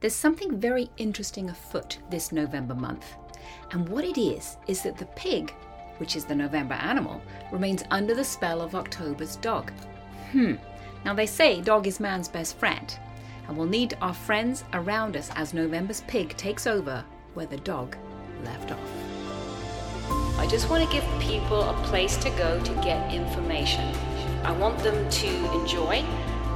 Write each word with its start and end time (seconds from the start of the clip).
there's 0.00 0.14
something 0.14 0.58
very 0.58 0.90
interesting 0.96 1.50
afoot 1.50 1.98
this 2.10 2.32
November 2.32 2.74
month. 2.74 3.14
And 3.72 3.88
what 3.88 4.04
it 4.04 4.18
is, 4.18 4.56
is 4.66 4.82
that 4.82 4.96
the 4.96 5.06
pig, 5.06 5.52
which 5.98 6.16
is 6.16 6.24
the 6.24 6.34
November 6.34 6.74
animal, 6.74 7.20
remains 7.52 7.84
under 7.90 8.14
the 8.14 8.24
spell 8.24 8.62
of 8.62 8.74
October's 8.74 9.36
dog. 9.36 9.70
Hmm. 10.32 10.54
Now 11.04 11.14
they 11.14 11.26
say 11.26 11.60
dog 11.60 11.86
is 11.86 12.00
man's 12.00 12.28
best 12.28 12.56
friend, 12.56 12.98
and 13.46 13.56
we'll 13.56 13.66
need 13.66 13.96
our 14.00 14.14
friends 14.14 14.64
around 14.72 15.16
us 15.16 15.30
as 15.36 15.52
November's 15.52 16.02
pig 16.02 16.36
takes 16.36 16.66
over 16.66 17.04
where 17.34 17.46
the 17.46 17.58
dog 17.58 17.96
left 18.44 18.72
off. 18.72 18.78
I 20.38 20.46
just 20.46 20.70
want 20.70 20.82
to 20.84 20.92
give 20.92 21.04
people 21.20 21.62
a 21.62 21.74
place 21.84 22.16
to 22.18 22.30
go 22.30 22.58
to 22.62 22.74
get 22.76 23.12
information. 23.12 23.94
I 24.44 24.52
want 24.52 24.78
them 24.78 25.08
to 25.10 25.52
enjoy 25.60 26.02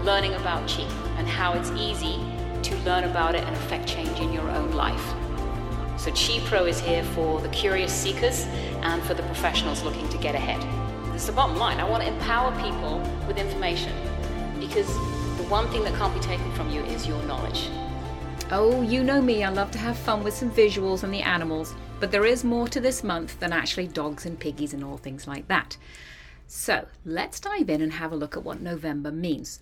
learning 0.02 0.32
about 0.34 0.66
Qi 0.66 0.88
and 1.18 1.28
how 1.28 1.52
it's 1.52 1.70
easy 1.72 2.18
to 2.64 2.76
learn 2.78 3.04
about 3.04 3.34
it 3.34 3.44
and 3.44 3.54
affect 3.56 3.88
change 3.88 4.18
in 4.20 4.32
your 4.32 4.48
own 4.50 4.72
life. 4.72 5.04
So 5.98 6.10
Qi 6.10 6.44
Pro 6.46 6.64
is 6.64 6.80
here 6.80 7.04
for 7.04 7.40
the 7.40 7.48
curious 7.48 7.92
seekers 7.92 8.46
and 8.82 9.02
for 9.04 9.14
the 9.14 9.22
professionals 9.24 9.82
looking 9.82 10.08
to 10.08 10.18
get 10.18 10.34
ahead. 10.34 10.62
It's 11.14 11.26
the 11.26 11.32
bottom 11.32 11.56
line. 11.56 11.78
I 11.78 11.88
want 11.88 12.02
to 12.02 12.08
empower 12.08 12.50
people 12.60 12.98
with 13.26 13.38
information 13.38 13.92
because 14.58 14.88
the 15.36 15.44
one 15.48 15.68
thing 15.68 15.84
that 15.84 15.94
can't 15.94 16.12
be 16.12 16.20
taken 16.20 16.50
from 16.52 16.70
you 16.70 16.82
is 16.82 17.06
your 17.06 17.22
knowledge. 17.24 17.68
Oh, 18.50 18.82
you 18.82 19.02
know 19.02 19.22
me, 19.22 19.44
I 19.44 19.50
love 19.50 19.70
to 19.70 19.78
have 19.78 19.96
fun 19.96 20.22
with 20.22 20.34
some 20.34 20.50
visuals 20.50 21.02
and 21.02 21.12
the 21.12 21.22
animals, 21.22 21.74
but 22.00 22.10
there 22.10 22.26
is 22.26 22.44
more 22.44 22.68
to 22.68 22.80
this 22.80 23.02
month 23.02 23.40
than 23.40 23.52
actually 23.52 23.88
dogs 23.88 24.26
and 24.26 24.38
piggies 24.38 24.74
and 24.74 24.84
all 24.84 24.98
things 24.98 25.26
like 25.26 25.48
that. 25.48 25.76
So 26.46 26.86
let's 27.04 27.40
dive 27.40 27.70
in 27.70 27.80
and 27.80 27.92
have 27.94 28.12
a 28.12 28.16
look 28.16 28.36
at 28.36 28.44
what 28.44 28.60
November 28.60 29.10
means. 29.10 29.60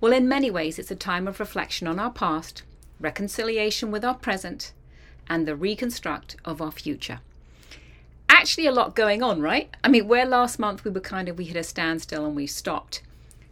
Well, 0.00 0.12
in 0.14 0.28
many 0.28 0.50
ways, 0.50 0.78
it's 0.78 0.90
a 0.90 0.96
time 0.96 1.28
of 1.28 1.38
reflection 1.38 1.86
on 1.86 1.98
our 1.98 2.10
past, 2.10 2.62
reconciliation 2.98 3.90
with 3.90 4.02
our 4.04 4.14
present, 4.14 4.72
and 5.28 5.46
the 5.46 5.54
reconstruct 5.54 6.36
of 6.44 6.62
our 6.62 6.72
future. 6.72 7.20
Actually, 8.28 8.66
a 8.66 8.72
lot 8.72 8.96
going 8.96 9.22
on, 9.22 9.42
right? 9.42 9.68
I 9.84 9.88
mean, 9.88 10.08
where 10.08 10.24
last 10.24 10.58
month 10.58 10.84
we 10.84 10.90
were 10.90 11.00
kind 11.00 11.28
of, 11.28 11.36
we 11.36 11.44
hit 11.44 11.56
a 11.56 11.62
standstill 11.62 12.24
and 12.24 12.34
we 12.34 12.46
stopped. 12.46 13.02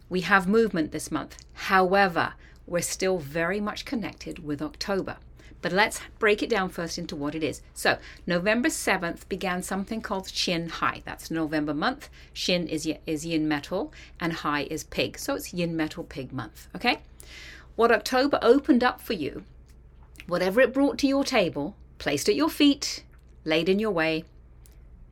We 0.09 0.21
have 0.21 0.47
movement 0.47 0.91
this 0.91 1.11
month. 1.11 1.37
However, 1.53 2.33
we're 2.65 2.81
still 2.81 3.19
very 3.19 3.59
much 3.59 3.85
connected 3.85 4.43
with 4.43 4.61
October. 4.61 5.17
But 5.61 5.73
let's 5.73 5.99
break 6.19 6.41
it 6.41 6.49
down 6.49 6.69
first 6.69 6.97
into 6.97 7.15
what 7.15 7.35
it 7.35 7.43
is. 7.43 7.61
So, 7.73 7.97
November 8.25 8.69
7th 8.69 9.27
began 9.27 9.61
something 9.61 10.01
called 10.01 10.25
Xin 10.25 10.69
Hai. 10.69 11.01
That's 11.05 11.29
November 11.29 11.73
month. 11.73 12.09
Xin 12.33 12.67
is, 12.67 12.89
is 13.05 13.25
yin 13.25 13.47
metal 13.47 13.91
and 14.19 14.31
Hai 14.33 14.63
is 14.63 14.85
pig. 14.85 15.17
So, 15.19 15.35
it's 15.35 15.53
yin 15.53 15.75
metal 15.75 16.03
pig 16.03 16.31
month. 16.31 16.67
Okay? 16.75 16.99
What 17.75 17.91
October 17.91 18.39
opened 18.41 18.83
up 18.83 19.01
for 19.01 19.13
you, 19.13 19.43
whatever 20.27 20.61
it 20.61 20.73
brought 20.73 20.97
to 20.99 21.07
your 21.07 21.23
table, 21.23 21.75
placed 21.97 22.29
at 22.29 22.35
your 22.35 22.49
feet, 22.49 23.03
laid 23.43 23.67
in 23.67 23.79
your 23.79 23.91
way, 23.91 24.23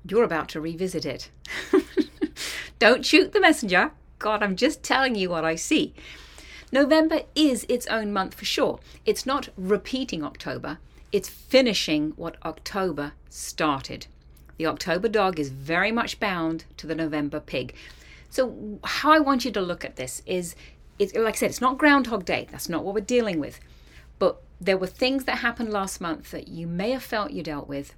you're 0.05 0.23
about 0.23 0.49
to 0.49 0.61
revisit 0.61 1.05
it. 1.05 1.29
Don't 2.79 3.05
shoot 3.05 3.33
the 3.33 3.41
messenger. 3.41 3.91
God, 4.19 4.41
I'm 4.41 4.55
just 4.55 4.83
telling 4.83 5.15
you 5.15 5.29
what 5.29 5.45
I 5.45 5.55
see. 5.55 5.93
November 6.71 7.21
is 7.33 7.65
its 7.69 7.87
own 7.87 8.11
month 8.11 8.33
for 8.33 8.45
sure. 8.45 8.79
It's 9.05 9.25
not 9.25 9.49
repeating 9.55 10.23
October, 10.23 10.79
it's 11.11 11.29
finishing 11.29 12.11
what 12.17 12.35
October 12.43 13.13
started. 13.29 14.07
The 14.57 14.67
October 14.67 15.07
dog 15.07 15.39
is 15.39 15.49
very 15.49 15.91
much 15.91 16.19
bound 16.19 16.65
to 16.77 16.87
the 16.87 16.95
November 16.95 17.39
pig. 17.39 17.73
So, 18.29 18.79
how 18.83 19.11
I 19.11 19.19
want 19.19 19.45
you 19.45 19.51
to 19.51 19.61
look 19.61 19.85
at 19.85 19.95
this 19.95 20.21
is, 20.25 20.55
like 20.99 21.15
I 21.15 21.31
said, 21.31 21.49
it's 21.49 21.61
not 21.61 21.77
Groundhog 21.77 22.25
Day. 22.25 22.47
That's 22.51 22.67
not 22.67 22.83
what 22.83 22.93
we're 22.93 23.01
dealing 23.01 23.39
with. 23.39 23.59
But 24.19 24.41
there 24.59 24.77
were 24.77 24.87
things 24.87 25.23
that 25.25 25.37
happened 25.37 25.71
last 25.71 26.01
month 26.01 26.31
that 26.31 26.47
you 26.47 26.67
may 26.67 26.91
have 26.91 27.03
felt 27.03 27.31
you 27.31 27.43
dealt 27.43 27.69
with. 27.69 27.93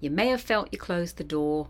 You 0.00 0.10
may 0.10 0.28
have 0.28 0.40
felt 0.40 0.72
you 0.72 0.78
closed 0.78 1.16
the 1.16 1.24
door. 1.24 1.68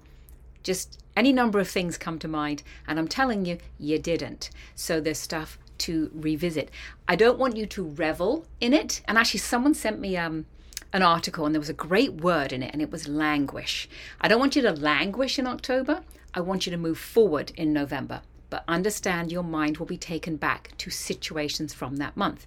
Just 0.63 1.03
any 1.17 1.33
number 1.33 1.59
of 1.59 1.69
things 1.69 1.99
come 1.99 2.19
to 2.21 2.29
mind. 2.29 2.63
And 2.87 2.99
I'm 2.99 3.09
telling 3.09 3.45
you, 3.47 3.59
you 3.79 3.99
didn't. 3.99 4.51
So 4.75 5.01
there's 5.01 5.19
stuff 5.19 5.59
to 5.79 6.11
revisit. 6.15 6.71
I 7.09 7.17
don't 7.17 7.39
want 7.39 7.57
you 7.57 7.67
to 7.67 7.83
revel 7.83 8.47
in 8.61 8.73
it. 8.73 9.03
And 9.07 9.19
actually, 9.19 9.41
someone 9.41 9.75
sent 9.75 10.01
me 10.01 10.17
um, 10.17 10.47
an 10.93 11.03
article 11.03 11.45
and 11.45 11.55
there 11.55 11.61
was 11.61 11.69
a 11.69 11.75
great 11.75 12.15
word 12.15 12.53
in 12.53 12.63
it, 12.63 12.71
and 12.73 12.81
it 12.81 12.91
was 12.91 13.09
languish. 13.09 13.89
I 14.21 14.29
don't 14.29 14.41
want 14.41 14.57
you 14.57 14.63
to 14.63 14.73
languish 14.73 15.39
in 15.39 15.47
October. 15.47 16.03
I 16.33 16.41
want 16.41 16.67
you 16.67 16.71
to 16.71 16.79
move 16.79 16.99
forward 16.99 17.53
in 17.57 17.73
November. 17.73 18.23
But 18.51 18.65
understand 18.69 19.33
your 19.33 19.43
mind 19.43 19.79
will 19.79 19.87
be 19.87 19.97
taken 19.97 20.37
back 20.37 20.73
to 20.79 20.91
situations 20.91 21.75
from 21.75 21.97
that 21.97 22.17
month. 22.17 22.47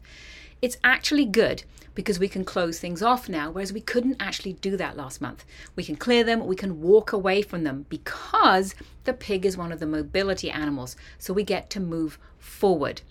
It's 0.61 0.77
actually 0.83 1.25
good 1.25 1.63
because 1.97 2.19
we 2.19 2.27
can 2.27 2.45
close 2.45 2.79
things 2.79 3.01
off 3.01 3.27
now, 3.27 3.49
whereas 3.49 3.73
we 3.73 3.81
couldn't 3.81 4.17
actually 4.19 4.53
do 4.53 4.77
that 4.77 4.95
last 4.95 5.19
month. 5.19 5.43
We 5.75 5.83
can 5.83 5.95
clear 5.95 6.23
them, 6.23 6.45
we 6.45 6.55
can 6.55 6.79
walk 6.79 7.11
away 7.11 7.41
from 7.41 7.63
them 7.63 7.87
because 7.89 8.75
the 9.03 9.13
pig 9.13 9.45
is 9.47 9.57
one 9.57 9.71
of 9.71 9.79
the 9.79 9.87
mobility 9.87 10.51
animals. 10.51 10.95
So 11.17 11.33
we 11.33 11.43
get 11.43 11.69
to 11.71 11.79
move 11.79 12.19
forward. 12.37 13.01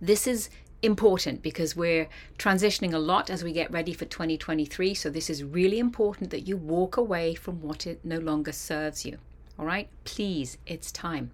This 0.00 0.26
is 0.26 0.50
important 0.82 1.42
because 1.42 1.74
we're 1.74 2.08
transitioning 2.38 2.92
a 2.92 2.98
lot 2.98 3.30
as 3.30 3.42
we 3.42 3.52
get 3.52 3.70
ready 3.70 3.92
for 3.92 4.04
2023. 4.04 4.94
So, 4.94 5.10
this 5.10 5.30
is 5.30 5.42
really 5.42 5.78
important 5.78 6.30
that 6.30 6.46
you 6.46 6.56
walk 6.56 6.96
away 6.96 7.34
from 7.34 7.62
what 7.62 7.86
it 7.86 8.04
no 8.04 8.18
longer 8.18 8.52
serves 8.52 9.04
you. 9.04 9.18
All 9.58 9.66
right? 9.66 9.88
Please, 10.04 10.58
it's 10.66 10.92
time. 10.92 11.30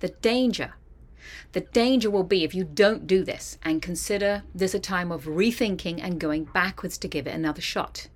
The 0.00 0.08
danger, 0.08 0.74
the 1.52 1.60
danger 1.60 2.10
will 2.10 2.24
be 2.24 2.44
if 2.44 2.54
you 2.54 2.64
don't 2.64 3.06
do 3.06 3.24
this 3.24 3.58
and 3.62 3.80
consider 3.82 4.42
this 4.54 4.74
a 4.74 4.80
time 4.80 5.12
of 5.12 5.24
rethinking 5.24 6.00
and 6.02 6.18
going 6.18 6.44
backwards 6.44 6.98
to 6.98 7.08
give 7.08 7.26
it 7.26 7.34
another 7.34 7.60
shot. 7.60 8.08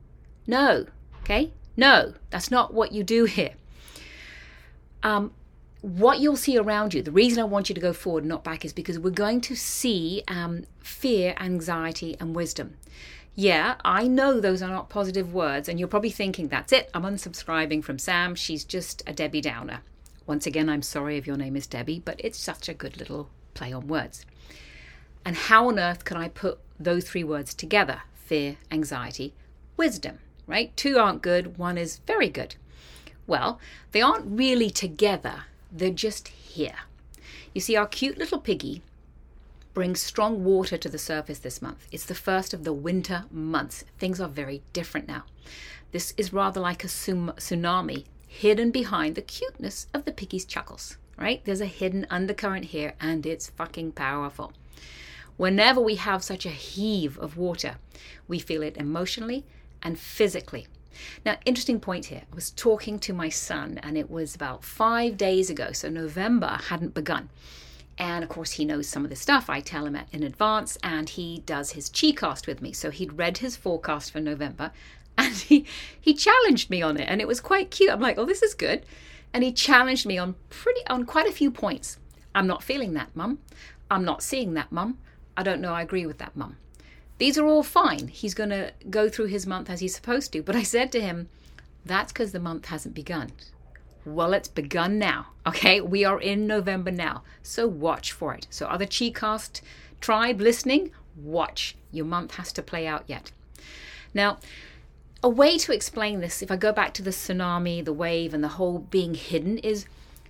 No, 0.46 0.86
okay? 1.22 1.52
No, 1.76 2.14
that's 2.30 2.50
not 2.50 2.72
what 2.72 2.92
you 2.92 3.04
do 3.04 3.24
here. 3.24 3.54
Um, 5.02 5.32
what 5.86 6.18
you'll 6.18 6.36
see 6.36 6.58
around 6.58 6.94
you, 6.94 7.00
the 7.00 7.12
reason 7.12 7.40
I 7.40 7.44
want 7.44 7.68
you 7.68 7.74
to 7.76 7.80
go 7.80 7.92
forward, 7.92 8.24
not 8.24 8.42
back, 8.42 8.64
is 8.64 8.72
because 8.72 8.98
we're 8.98 9.10
going 9.10 9.40
to 9.42 9.54
see 9.54 10.24
um, 10.26 10.64
fear, 10.80 11.36
anxiety, 11.38 12.16
and 12.18 12.34
wisdom. 12.34 12.76
Yeah, 13.36 13.76
I 13.84 14.08
know 14.08 14.40
those 14.40 14.62
are 14.62 14.68
not 14.68 14.88
positive 14.88 15.32
words, 15.32 15.68
and 15.68 15.78
you're 15.78 15.86
probably 15.86 16.10
thinking, 16.10 16.48
that's 16.48 16.72
it, 16.72 16.90
I'm 16.92 17.04
unsubscribing 17.04 17.84
from 17.84 18.00
Sam. 18.00 18.34
She's 18.34 18.64
just 18.64 19.04
a 19.06 19.12
Debbie 19.12 19.40
Downer. 19.40 19.82
Once 20.26 20.44
again, 20.44 20.68
I'm 20.68 20.82
sorry 20.82 21.18
if 21.18 21.26
your 21.26 21.36
name 21.36 21.54
is 21.54 21.68
Debbie, 21.68 22.02
but 22.04 22.20
it's 22.20 22.36
such 22.36 22.68
a 22.68 22.74
good 22.74 22.96
little 22.96 23.30
play 23.54 23.72
on 23.72 23.86
words. 23.86 24.26
And 25.24 25.36
how 25.36 25.68
on 25.68 25.78
earth 25.78 26.04
can 26.04 26.16
I 26.16 26.26
put 26.28 26.58
those 26.80 27.04
three 27.04 27.22
words 27.22 27.54
together? 27.54 28.02
Fear, 28.12 28.56
anxiety, 28.72 29.34
wisdom, 29.76 30.18
right? 30.48 30.76
Two 30.76 30.98
aren't 30.98 31.22
good, 31.22 31.58
one 31.58 31.78
is 31.78 31.98
very 32.08 32.28
good. 32.28 32.56
Well, 33.28 33.60
they 33.92 34.02
aren't 34.02 34.36
really 34.36 34.68
together 34.68 35.44
they're 35.78 35.90
just 35.90 36.28
here. 36.28 36.76
You 37.54 37.60
see, 37.60 37.76
our 37.76 37.86
cute 37.86 38.18
little 38.18 38.38
piggy 38.38 38.82
brings 39.74 40.00
strong 40.00 40.42
water 40.42 40.78
to 40.78 40.88
the 40.88 40.98
surface 40.98 41.38
this 41.38 41.60
month. 41.60 41.86
It's 41.92 42.06
the 42.06 42.14
first 42.14 42.54
of 42.54 42.64
the 42.64 42.72
winter 42.72 43.24
months. 43.30 43.84
Things 43.98 44.20
are 44.20 44.28
very 44.28 44.62
different 44.72 45.06
now. 45.06 45.24
This 45.92 46.14
is 46.16 46.32
rather 46.32 46.60
like 46.60 46.82
a 46.82 46.88
tsunami 46.88 48.04
hidden 48.26 48.70
behind 48.70 49.14
the 49.14 49.22
cuteness 49.22 49.86
of 49.94 50.04
the 50.04 50.12
piggy's 50.12 50.44
chuckles, 50.44 50.96
right? 51.18 51.44
There's 51.44 51.60
a 51.60 51.66
hidden 51.66 52.06
undercurrent 52.10 52.66
here, 52.66 52.94
and 53.00 53.24
it's 53.24 53.50
fucking 53.50 53.92
powerful. 53.92 54.52
Whenever 55.36 55.80
we 55.80 55.96
have 55.96 56.24
such 56.24 56.46
a 56.46 56.50
heave 56.50 57.18
of 57.18 57.36
water, 57.36 57.76
we 58.26 58.38
feel 58.38 58.62
it 58.62 58.76
emotionally 58.76 59.44
and 59.82 59.98
physically. 59.98 60.66
Now, 61.24 61.36
interesting 61.44 61.80
point 61.80 62.06
here. 62.06 62.22
I 62.30 62.34
was 62.34 62.50
talking 62.50 62.98
to 63.00 63.12
my 63.12 63.28
son, 63.28 63.78
and 63.82 63.96
it 63.96 64.10
was 64.10 64.34
about 64.34 64.64
five 64.64 65.16
days 65.16 65.50
ago, 65.50 65.72
so 65.72 65.88
November 65.88 66.58
hadn't 66.68 66.94
begun. 66.94 67.30
And 67.98 68.22
of 68.22 68.30
course, 68.30 68.52
he 68.52 68.64
knows 68.64 68.86
some 68.86 69.04
of 69.04 69.10
the 69.10 69.16
stuff. 69.16 69.48
I 69.48 69.60
tell 69.60 69.86
him 69.86 69.98
in 70.12 70.22
advance, 70.22 70.76
and 70.82 71.08
he 71.08 71.42
does 71.46 71.72
his 71.72 71.88
Qicast 71.88 72.46
with 72.46 72.60
me. 72.60 72.72
So 72.72 72.90
he'd 72.90 73.18
read 73.18 73.38
his 73.38 73.56
forecast 73.56 74.12
for 74.12 74.20
November, 74.20 74.72
and 75.18 75.34
he 75.34 75.64
he 76.00 76.14
challenged 76.14 76.68
me 76.68 76.82
on 76.82 76.98
it, 76.98 77.08
and 77.08 77.20
it 77.20 77.28
was 77.28 77.40
quite 77.40 77.70
cute. 77.70 77.90
I'm 77.90 78.00
like, 78.00 78.18
oh, 78.18 78.26
this 78.26 78.42
is 78.42 78.54
good. 78.54 78.84
And 79.32 79.42
he 79.42 79.52
challenged 79.52 80.06
me 80.06 80.18
on 80.18 80.34
pretty 80.50 80.86
on 80.88 81.04
quite 81.04 81.26
a 81.26 81.32
few 81.32 81.50
points. 81.50 81.98
I'm 82.34 82.46
not 82.46 82.62
feeling 82.62 82.94
that, 82.94 83.14
mum. 83.14 83.38
I'm 83.90 84.04
not 84.04 84.22
seeing 84.22 84.54
that, 84.54 84.70
mum. 84.70 84.98
I 85.36 85.42
don't 85.42 85.60
know 85.60 85.72
I 85.72 85.82
agree 85.82 86.06
with 86.06 86.18
that, 86.18 86.36
mum. 86.36 86.56
These 87.18 87.38
are 87.38 87.46
all 87.46 87.62
fine. 87.62 88.08
He's 88.08 88.34
going 88.34 88.50
to 88.50 88.72
go 88.90 89.08
through 89.08 89.26
his 89.26 89.46
month 89.46 89.70
as 89.70 89.80
he's 89.80 89.94
supposed 89.94 90.32
to. 90.32 90.42
But 90.42 90.56
I 90.56 90.62
said 90.62 90.92
to 90.92 91.00
him, 91.00 91.28
that's 91.84 92.12
because 92.12 92.32
the 92.32 92.40
month 92.40 92.66
hasn't 92.66 92.94
begun. 92.94 93.32
Well, 94.04 94.34
it's 94.34 94.48
begun 94.48 94.98
now. 94.98 95.28
Okay, 95.46 95.80
we 95.80 96.04
are 96.04 96.20
in 96.20 96.46
November 96.46 96.90
now. 96.90 97.22
So 97.42 97.66
watch 97.66 98.12
for 98.12 98.34
it. 98.34 98.46
So, 98.50 98.66
other 98.66 98.86
Qicast 98.86 99.62
tribe 100.00 100.40
listening, 100.40 100.92
watch. 101.16 101.74
Your 101.90 102.04
month 102.04 102.34
has 102.34 102.52
to 102.52 102.62
play 102.62 102.86
out 102.86 103.04
yet. 103.06 103.32
Now, 104.14 104.38
a 105.22 105.28
way 105.28 105.58
to 105.58 105.72
explain 105.72 106.20
this, 106.20 106.42
if 106.42 106.50
I 106.50 106.56
go 106.56 106.72
back 106.72 106.94
to 106.94 107.02
the 107.02 107.10
tsunami, 107.10 107.84
the 107.84 107.92
wave, 107.92 108.32
and 108.32 108.44
the 108.44 108.48
whole 108.48 108.78
being 108.78 109.14
hidden, 109.14 109.58
is 109.58 109.86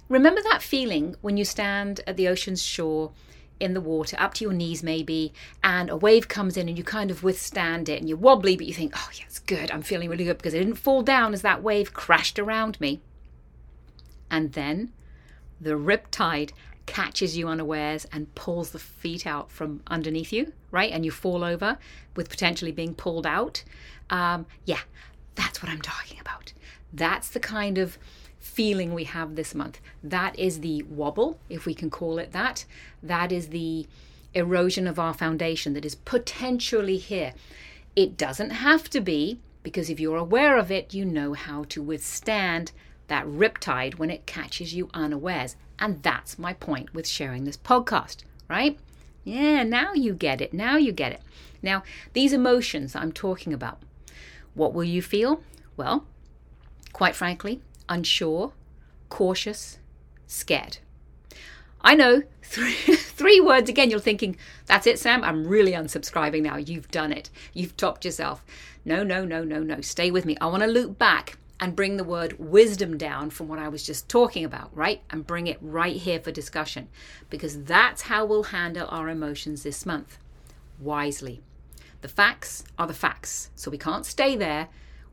remember 0.09 0.41
that 0.43 0.63
feeling 0.63 1.17
when 1.21 1.37
you 1.37 1.45
stand 1.45 2.01
at 2.07 2.17
the 2.17 2.29
ocean's 2.29 2.63
shore 2.63 3.11
in 3.59 3.75
the 3.75 3.81
water, 3.81 4.17
up 4.19 4.35
to 4.35 4.45
your 4.45 4.53
knees 4.53 4.83
maybe, 4.83 5.33
and 5.65 5.89
a 5.91 5.97
wave 5.97 6.29
comes 6.29 6.57
in 6.57 6.69
and 6.69 6.77
you 6.77 6.85
kind 6.85 7.11
of 7.11 7.23
withstand 7.23 7.89
it 7.89 7.99
and 7.99 8.09
you're 8.09 8.19
wobbly, 8.19 8.57
but 8.57 8.67
you 8.67 8.75
think, 8.75 8.93
oh, 8.97 9.11
yeah, 9.15 9.25
it's 9.27 9.39
good. 9.39 9.71
I'm 9.71 9.83
feeling 9.83 10.11
really 10.11 10.25
good 10.25 10.39
because 10.39 10.55
I 10.55 10.59
didn't 10.59 10.75
fall 10.75 11.03
down 11.03 11.33
as 11.33 11.43
that 11.43 11.63
wave 11.63 11.93
crashed 11.93 12.39
around 12.39 12.81
me. 12.81 13.01
And 14.31 14.53
then 14.53 14.93
the 15.61 15.77
rip 15.77 16.11
tide 16.11 16.53
catches 16.87 17.37
you 17.37 17.49
unawares 17.49 18.07
and 18.13 18.33
pulls 18.35 18.71
the 18.71 18.79
feet 18.79 19.27
out 19.27 19.51
from 19.51 19.83
underneath 19.89 20.33
you, 20.33 20.53
right? 20.71 20.93
And 20.93 21.05
you 21.05 21.11
fall 21.11 21.43
over 21.43 21.79
with 22.15 22.29
potentially 22.29 22.73
being 22.73 22.95
pulled 22.95 23.27
out. 23.27 23.65
Um, 24.11 24.47
yeah, 24.65 24.81
that's 25.35 25.63
what 25.63 25.71
I'm 25.71 25.83
talking 25.83 26.21
about. 26.21 26.53
That's 26.93 27.29
the 27.29 27.41
kind 27.41 27.79
of 27.79 27.99
feeling 28.47 28.95
we 28.95 29.05
have 29.05 29.35
this 29.35 29.55
month. 29.55 29.81
That 30.03 30.39
is 30.39 30.61
the 30.61 30.83
wobble, 30.85 31.39
if 31.51 31.67
we 31.67 31.75
can 31.75 31.91
call 31.91 32.19
it 32.19 32.33
that. 32.33 32.65
That 33.03 33.33
is 33.33 33.49
the 33.49 33.87
erosion 34.33 34.87
of 34.87 34.99
our 34.99 35.13
foundation 35.13 35.75
that 35.75 35.85
is 35.85 35.95
potentially 35.95 36.97
here. 36.97 37.35
It 37.95 38.17
doesn't 38.17 38.51
have 38.51 38.89
to 38.91 39.01
be, 39.01 39.41
because 39.63 39.91
if 39.91 40.01
you're 40.01 40.17
aware 40.17 40.57
of 40.57 40.71
it, 40.71 40.95
you 40.95 41.05
know 41.05 41.35
how 41.35 41.65
to 41.65 41.83
withstand 41.83 42.73
that 43.09 43.27
riptide 43.27 43.99
when 43.99 44.11
it 44.11 44.27
catches 44.27 44.75
you 44.75 44.89
unawares. 44.95 45.57
And 45.79 46.03
that's 46.03 46.39
my 46.39 46.53
point 46.55 46.95
with 46.95 47.07
sharing 47.07 47.45
this 47.45 47.57
podcast, 47.57 48.19
right? 48.49 48.79
Yeah, 49.25 49.65
now 49.65 49.93
you 49.93 50.15
get 50.15 50.41
it. 50.41 50.55
Now 50.55 50.77
you 50.77 50.93
get 50.93 51.13
it. 51.13 51.21
Now, 51.63 51.83
these 52.13 52.33
emotions 52.33 52.95
I'm 52.95 53.13
talking 53.13 53.53
about, 53.53 53.83
what 54.55 54.73
will 54.73 54.85
you 54.85 55.03
feel? 55.03 55.43
Well, 55.77 56.07
quite 56.93 57.17
frankly, 57.17 57.61
unsure, 57.89 58.53
cautious, 59.09 59.79
scared. 60.27 60.79
I 61.81 61.95
know 61.95 62.23
three, 62.43 62.73
three 62.73 63.41
words 63.41 63.69
again. 63.69 63.91
You're 63.91 64.01
thinking, 64.01 64.37
that's 64.67 64.87
it, 64.87 64.99
Sam. 64.99 65.23
I'm 65.23 65.47
really 65.47 65.73
unsubscribing 65.73 66.43
now. 66.43 66.57
You've 66.57 66.91
done 66.91 67.13
it. 67.13 67.31
You've 67.53 67.77
topped 67.77 68.05
yourself. 68.05 68.45
No, 68.85 69.03
no, 69.03 69.25
no, 69.25 69.45
no, 69.45 69.61
no. 69.61 69.81
Stay 69.81 70.11
with 70.11 70.25
me. 70.25 70.37
I 70.41 70.47
want 70.47 70.63
to 70.63 70.69
loop 70.69 70.99
back 70.99 71.39
and 71.59 71.75
bring 71.75 71.97
the 71.97 72.05
word 72.05 72.39
wisdom 72.39 72.99
down 72.99 73.31
from 73.31 73.49
what 73.49 73.59
I 73.59 73.69
was 73.69 73.83
just 73.83 74.09
talking 74.09 74.45
about, 74.45 74.77
right? 74.77 75.01
And 75.11 75.27
bring 75.27 75.47
it 75.47 75.59
right 75.61 75.97
here 75.97 76.21
for 76.21 76.31
discussion 76.31 76.89
because 77.31 77.65
that's 77.65 78.03
how 78.03 78.25
we'll 78.25 78.45
handle 78.45 78.89
our 78.91 79.09
emotions 79.09 79.63
this 79.63 79.87
month 79.87 80.19
wisely. 80.79 81.41
The 82.03 82.09
facts 82.09 82.65
are 82.79 82.87
the 82.87 82.95
facts, 82.95 83.51
so 83.55 83.71
we 83.71 83.79
can't 83.79 84.05
stay 84.05 84.37
there. 84.37 84.69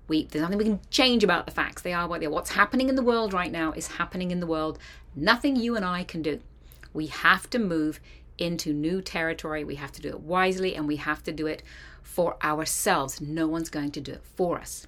We, 0.08 0.26
there's 0.26 0.42
nothing 0.42 0.58
we 0.58 0.66
can 0.66 0.80
change 0.90 1.24
about 1.24 1.46
the 1.46 1.52
facts. 1.52 1.82
They 1.82 1.94
are 1.94 2.08
what 2.08 2.20
they 2.20 2.26
are. 2.26 2.32
What's 2.32 2.52
happening 2.52 2.90
in 2.90 2.96
the 2.96 3.04
world 3.04 3.34
right 3.34 3.52
now 3.52 3.72
is 3.72 3.88
happening 3.88 4.32
in 4.32 4.40
the 4.40 4.48
world. 4.48 4.80
Nothing 5.16 5.56
you 5.56 5.76
and 5.76 5.86
I 5.86 6.04
can 6.04 6.22
do. 6.22 6.42
We 6.94 7.08
have 7.08 7.50
to 7.52 7.60
move 7.60 8.00
into 8.38 8.74
new 8.74 9.02
territory. 9.02 9.64
We 9.64 9.76
have 9.76 9.92
to 9.94 10.02
do 10.02 10.10
it 10.10 10.20
wisely 10.20 10.76
and 10.76 10.88
we 10.88 10.98
have 10.98 11.24
to 11.24 11.32
do 11.32 11.48
it 11.48 11.64
for 12.02 12.38
ourselves. 12.44 13.22
No 13.22 13.48
one's 13.48 13.70
going 13.70 13.92
to 13.92 14.02
do 14.02 14.14
it 14.14 14.24
for 14.36 14.60
us. 14.60 14.88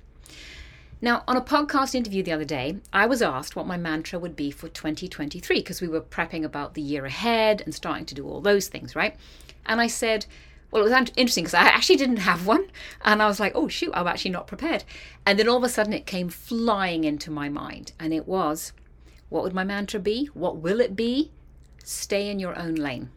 Now, 1.01 1.23
on 1.27 1.35
a 1.35 1.41
podcast 1.41 1.93
interview 1.93 2.23
the 2.23 2.31
other 2.31 2.45
day, 2.45 2.77
I 2.93 3.05
was 3.05 3.21
asked 3.21 3.55
what 3.55 3.67
my 3.67 3.77
mantra 3.77 4.17
would 4.17 4.35
be 4.35 4.49
for 4.49 4.69
2023 4.69 5.59
because 5.59 5.81
we 5.81 5.87
were 5.87 6.01
prepping 6.01 6.43
about 6.43 6.73
the 6.73 6.81
year 6.81 7.05
ahead 7.05 7.61
and 7.61 7.75
starting 7.75 8.05
to 8.05 8.15
do 8.15 8.27
all 8.27 8.41
those 8.41 8.67
things, 8.67 8.95
right? 8.95 9.15
And 9.65 9.81
I 9.81 9.87
said, 9.87 10.25
well, 10.75 10.85
it 10.85 10.89
was 10.89 11.11
interesting 11.15 11.45
because 11.45 11.53
I 11.53 11.63
actually 11.63 11.95
didn't 11.95 12.17
have 12.17 12.45
one. 12.45 12.67
And 13.05 13.21
I 13.21 13.27
was 13.27 13.39
like, 13.39 13.53
oh, 13.55 13.69
shoot, 13.69 13.91
I'm 13.93 14.07
actually 14.07 14.31
not 14.31 14.45
prepared. 14.45 14.83
And 15.25 15.39
then 15.39 15.47
all 15.47 15.55
of 15.55 15.63
a 15.63 15.69
sudden 15.69 15.93
it 15.93 16.05
came 16.05 16.27
flying 16.27 17.05
into 17.05 17.31
my 17.31 17.47
mind. 17.47 17.93
And 17.97 18.13
it 18.13 18.27
was, 18.27 18.73
what 19.29 19.43
would 19.43 19.53
my 19.53 19.63
mantra 19.63 20.01
be? 20.01 20.25
What 20.33 20.57
will 20.57 20.81
it 20.81 20.93
be? 20.93 21.31
Stay 21.81 22.29
in 22.29 22.39
your 22.39 22.59
own 22.59 22.75
lane 22.75 23.09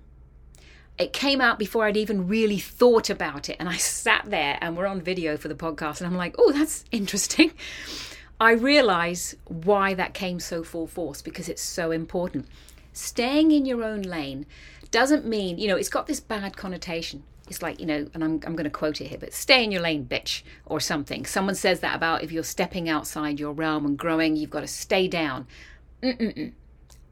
it 0.99 1.13
came 1.13 1.41
out 1.41 1.61
before 1.61 1.85
I'd 1.85 1.97
even 1.97 2.27
really 2.27 2.59
thought 2.59 3.09
about 3.09 3.49
it. 3.49 3.57
And 3.61 3.69
I 3.69 3.77
sat 3.77 4.25
there 4.27 4.59
and 4.61 4.77
we're 4.77 4.89
on 4.89 5.01
video 5.01 5.37
for 5.37 5.47
the 5.47 5.55
podcast, 5.55 6.01
and 6.01 6.09
I'm 6.09 6.17
like, 6.17 6.35
oh, 6.39 6.51
that's 6.51 6.85
interesting. 6.91 7.53
I 8.41 8.51
realize 8.51 9.37
why 9.45 9.95
that 9.95 10.13
came 10.13 10.41
so 10.41 10.65
full 10.65 10.89
force 10.89 11.23
because 11.23 11.49
it's 11.49 11.63
so 11.63 11.93
important. 11.93 12.47
Staying 12.93 13.53
in 13.53 13.65
your 13.65 13.85
own 13.85 14.03
lane 14.03 14.45
doesn't 14.91 15.25
mean, 15.25 15.57
you 15.57 15.69
know, 15.69 15.77
it's 15.77 15.89
got 15.89 16.09
this 16.09 16.19
bad 16.19 16.57
connotation. 16.57 17.23
It's 17.51 17.63
like, 17.63 17.81
you 17.81 17.87
know, 17.87 18.09
and 18.15 18.23
I'm, 18.23 18.41
I'm 18.45 18.57
going 18.57 18.65
to 18.65 18.71
quote 18.71 19.01
it 19.01 19.09
here, 19.09 19.19
but 19.19 19.33
stay 19.33 19.65
in 19.65 19.73
your 19.73 19.83
lane, 19.83 20.07
bitch, 20.07 20.43
or 20.67 20.81
something. 20.81 21.25
Someone 21.25 21.55
says 21.55 21.81
that 21.81 21.97
about 21.97 22.23
if 22.23 22.33
you're 22.33 22.45
stepping 22.45 22.89
outside 22.89 23.41
your 23.41 23.53
realm 23.53 23.87
and 23.87 23.99
growing, 23.99 24.37
you've 24.37 24.51
got 24.51 24.61
to 24.61 24.67
stay 24.67 25.09
down. 25.09 25.47
Mm-mm-mm. 26.03 26.53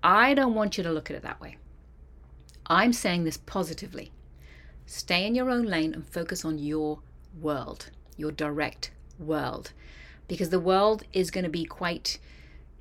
I 0.02 0.34
don't 0.34 0.54
want 0.54 0.76
you 0.76 0.84
to 0.84 0.92
look 0.92 1.10
at 1.10 1.16
it 1.16 1.22
that 1.22 1.40
way. 1.40 1.56
I'm 2.66 2.92
saying 2.92 3.24
this 3.24 3.36
positively. 3.36 4.12
Stay 4.86 5.26
in 5.26 5.34
your 5.34 5.50
own 5.50 5.64
lane 5.64 5.94
and 5.94 6.06
focus 6.06 6.44
on 6.44 6.58
your 6.58 7.00
world, 7.40 7.90
your 8.16 8.30
direct 8.30 8.90
world, 9.18 9.72
because 10.28 10.50
the 10.50 10.60
world 10.60 11.04
is 11.12 11.30
going 11.30 11.44
to 11.44 11.50
be 11.50 11.64
quite 11.64 12.18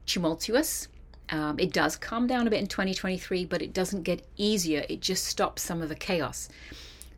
tumultuous. 0.05 0.87
Um, 1.29 1.59
it 1.59 1.73
does 1.73 1.95
calm 1.95 2.27
down 2.27 2.45
a 2.45 2.49
bit 2.49 2.59
in 2.59 2.67
2023, 2.67 3.45
but 3.45 3.61
it 3.61 3.73
doesn't 3.73 4.03
get 4.03 4.27
easier. 4.37 4.85
It 4.87 4.99
just 5.01 5.25
stops 5.25 5.63
some 5.63 5.81
of 5.81 5.89
the 5.89 5.95
chaos. 5.95 6.49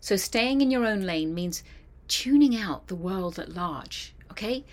So, 0.07 0.15
staying 0.15 0.61
in 0.61 0.71
your 0.71 0.85
own 0.85 1.01
lane 1.01 1.33
means 1.33 1.65
tuning 2.07 2.55
out 2.55 2.87
the 2.87 2.95
world 2.95 3.37
at 3.37 3.53
large, 3.55 4.15
okay? 4.31 4.63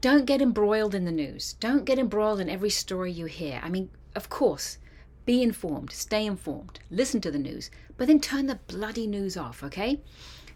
Don't 0.00 0.24
get 0.24 0.40
embroiled 0.40 0.94
in 0.94 1.04
the 1.04 1.10
news. 1.10 1.54
Don't 1.54 1.84
get 1.84 1.98
embroiled 1.98 2.38
in 2.38 2.48
every 2.48 2.70
story 2.70 3.10
you 3.10 3.26
hear. 3.26 3.60
I 3.60 3.70
mean, 3.70 3.90
of 4.14 4.28
course, 4.28 4.78
be 5.26 5.42
informed, 5.42 5.90
stay 5.90 6.24
informed, 6.24 6.78
listen 6.92 7.20
to 7.22 7.30
the 7.32 7.40
news, 7.40 7.72
but 7.96 8.06
then 8.06 8.20
turn 8.20 8.46
the 8.46 8.60
bloody 8.68 9.08
news 9.08 9.36
off, 9.36 9.64
okay? 9.64 10.00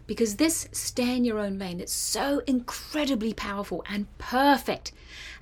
Because 0.07 0.37
this 0.37 0.69
stay 0.71 1.17
in 1.17 1.25
your 1.25 1.41
own 1.41 1.59
lane, 1.59 1.81
it's 1.81 1.93
so 1.93 2.43
incredibly 2.47 3.35
powerful 3.35 3.85
and 3.89 4.07
perfect. 4.19 4.93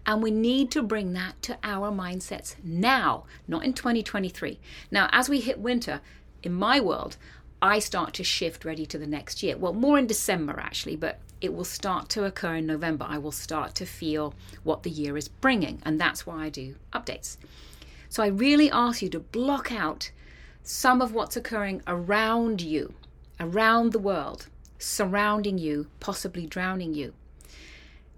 And 0.07 0.23
we 0.23 0.31
need 0.31 0.71
to 0.71 0.83
bring 0.83 1.13
that 1.13 1.43
to 1.43 1.59
our 1.63 1.93
mindsets 1.93 2.55
now, 2.65 3.25
not 3.47 3.63
in 3.63 3.75
2023. 3.75 4.59
Now, 4.91 5.11
as 5.13 5.29
we 5.29 5.41
hit 5.41 5.59
winter, 5.59 6.01
in 6.43 6.53
my 6.55 6.81
world, 6.81 7.17
I 7.63 7.79
start 7.79 8.15
to 8.15 8.25
shift 8.25 8.65
ready 8.65 8.87
to 8.87 8.99
the 8.99 9.07
next 9.07 9.43
year. 9.43 9.57
Well, 9.57 9.75
more 9.75 9.99
in 9.99 10.07
December 10.07 10.59
actually, 10.59 10.97
but 10.97 11.19
it 11.41 11.55
will 11.55 11.65
start 11.65 12.09
to 12.11 12.25
occur 12.25 12.57
in 12.57 12.67
November. 12.67 13.07
I 13.09 13.19
will 13.19 13.33
start 13.33 13.75
to 13.77 13.87
feel 13.87 14.35
what 14.63 14.83
the 14.83 14.91
year 14.91 15.17
is 15.17 15.29
bringing, 15.29 15.81
and 15.85 16.01
that's 16.01 16.27
why 16.27 16.45
I 16.45 16.49
do 16.49 16.77
updates. 16.93 17.37
So 18.09 18.23
I 18.23 18.29
really 18.29 18.71
ask 18.71 19.03
you 19.03 19.09
to 19.11 19.21
block 19.21 19.73
out 19.73 20.11
some 20.63 21.01
of 21.01 21.13
what's 21.13 21.37
occurring 21.37 21.83
around 21.87 22.61
you, 22.61 22.95
around 23.39 23.93
the 23.93 23.99
world, 23.99 24.49
surrounding 24.79 25.59
you, 25.59 25.87
possibly 26.01 26.47
drowning 26.47 26.95
you. 26.95 27.15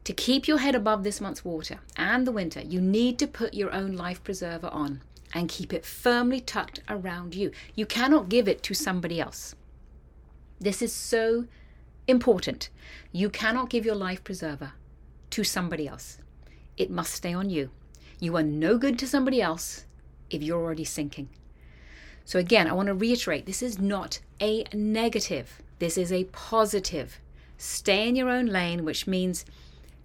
To 0.05 0.13
keep 0.13 0.49
your 0.49 0.59
head 0.59 0.75
above 0.75 1.05
this 1.05 1.21
month's 1.21 1.45
water 1.45 1.79
and 1.97 2.27
the 2.27 2.33
winter, 2.33 2.61
you 2.61 2.81
need 2.81 3.19
to 3.21 3.27
put 3.27 3.55
your 3.55 3.73
own 3.73 3.93
life 3.93 4.23
preserver 4.25 4.69
on 4.69 5.03
and 5.33 5.49
keep 5.49 5.73
it 5.73 5.85
firmly 5.85 6.41
tucked 6.41 6.81
around 6.89 7.35
you. 7.35 7.51
You 7.75 7.87
cannot 7.87 8.29
give 8.29 8.49
it 8.49 8.63
to 8.65 8.75
somebody 8.75 9.21
else. 9.21 9.55
This 10.61 10.83
is 10.83 10.93
so 10.93 11.47
important. 12.07 12.69
You 13.11 13.31
cannot 13.31 13.71
give 13.71 13.85
your 13.85 13.95
life 13.95 14.23
preserver 14.23 14.73
to 15.31 15.45
somebody 15.45 15.89
else. 15.89 16.19
It 16.77 16.91
must 16.91 17.13
stay 17.13 17.33
on 17.33 17.51
you. 17.51 17.71
You 18.21 18.37
are 18.37 18.43
no 18.43 18.79
good 18.79 18.99
to 19.01 19.09
somebody 19.09 19.43
else 19.43 19.87
if 20.31 20.43
you're 20.43 20.63
already 20.63 20.85
sinking. 20.85 21.29
So, 22.25 22.39
again, 22.39 22.69
I 22.69 22.73
want 22.73 22.87
to 22.87 22.95
reiterate 22.95 23.47
this 23.47 23.63
is 23.63 23.79
not 23.79 24.21
a 24.41 24.65
negative, 24.73 25.61
this 25.81 25.99
is 25.99 26.13
a 26.13 26.25
positive. 26.25 27.19
Stay 27.59 28.09
in 28.09 28.17
your 28.17 28.29
own 28.29 28.47
lane, 28.47 28.85
which 28.85 29.07
means 29.07 29.45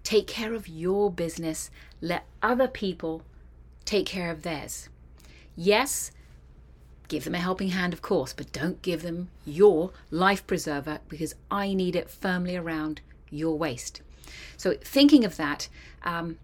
take 0.02 0.26
care 0.26 0.54
of 0.54 0.66
your 0.68 1.10
business, 1.10 1.70
let 2.00 2.24
other 2.42 2.66
people 2.68 3.22
take 3.84 4.06
care 4.06 4.30
of 4.30 4.42
theirs. 4.42 4.88
Yes, 5.60 6.12
give 7.08 7.24
them 7.24 7.34
a 7.34 7.40
helping 7.40 7.70
hand, 7.70 7.92
of 7.92 8.00
course, 8.00 8.32
but 8.32 8.52
don't 8.52 8.80
give 8.80 9.02
them 9.02 9.28
your 9.44 9.90
life 10.08 10.46
preserver 10.46 11.00
because 11.08 11.34
I 11.50 11.74
need 11.74 11.96
it 11.96 12.08
firmly 12.08 12.56
around 12.56 13.00
your 13.28 13.58
waist. 13.58 14.00
So, 14.56 14.74
thinking 14.84 15.24
of 15.24 15.36
that, 15.36 15.68
um, 16.04 16.38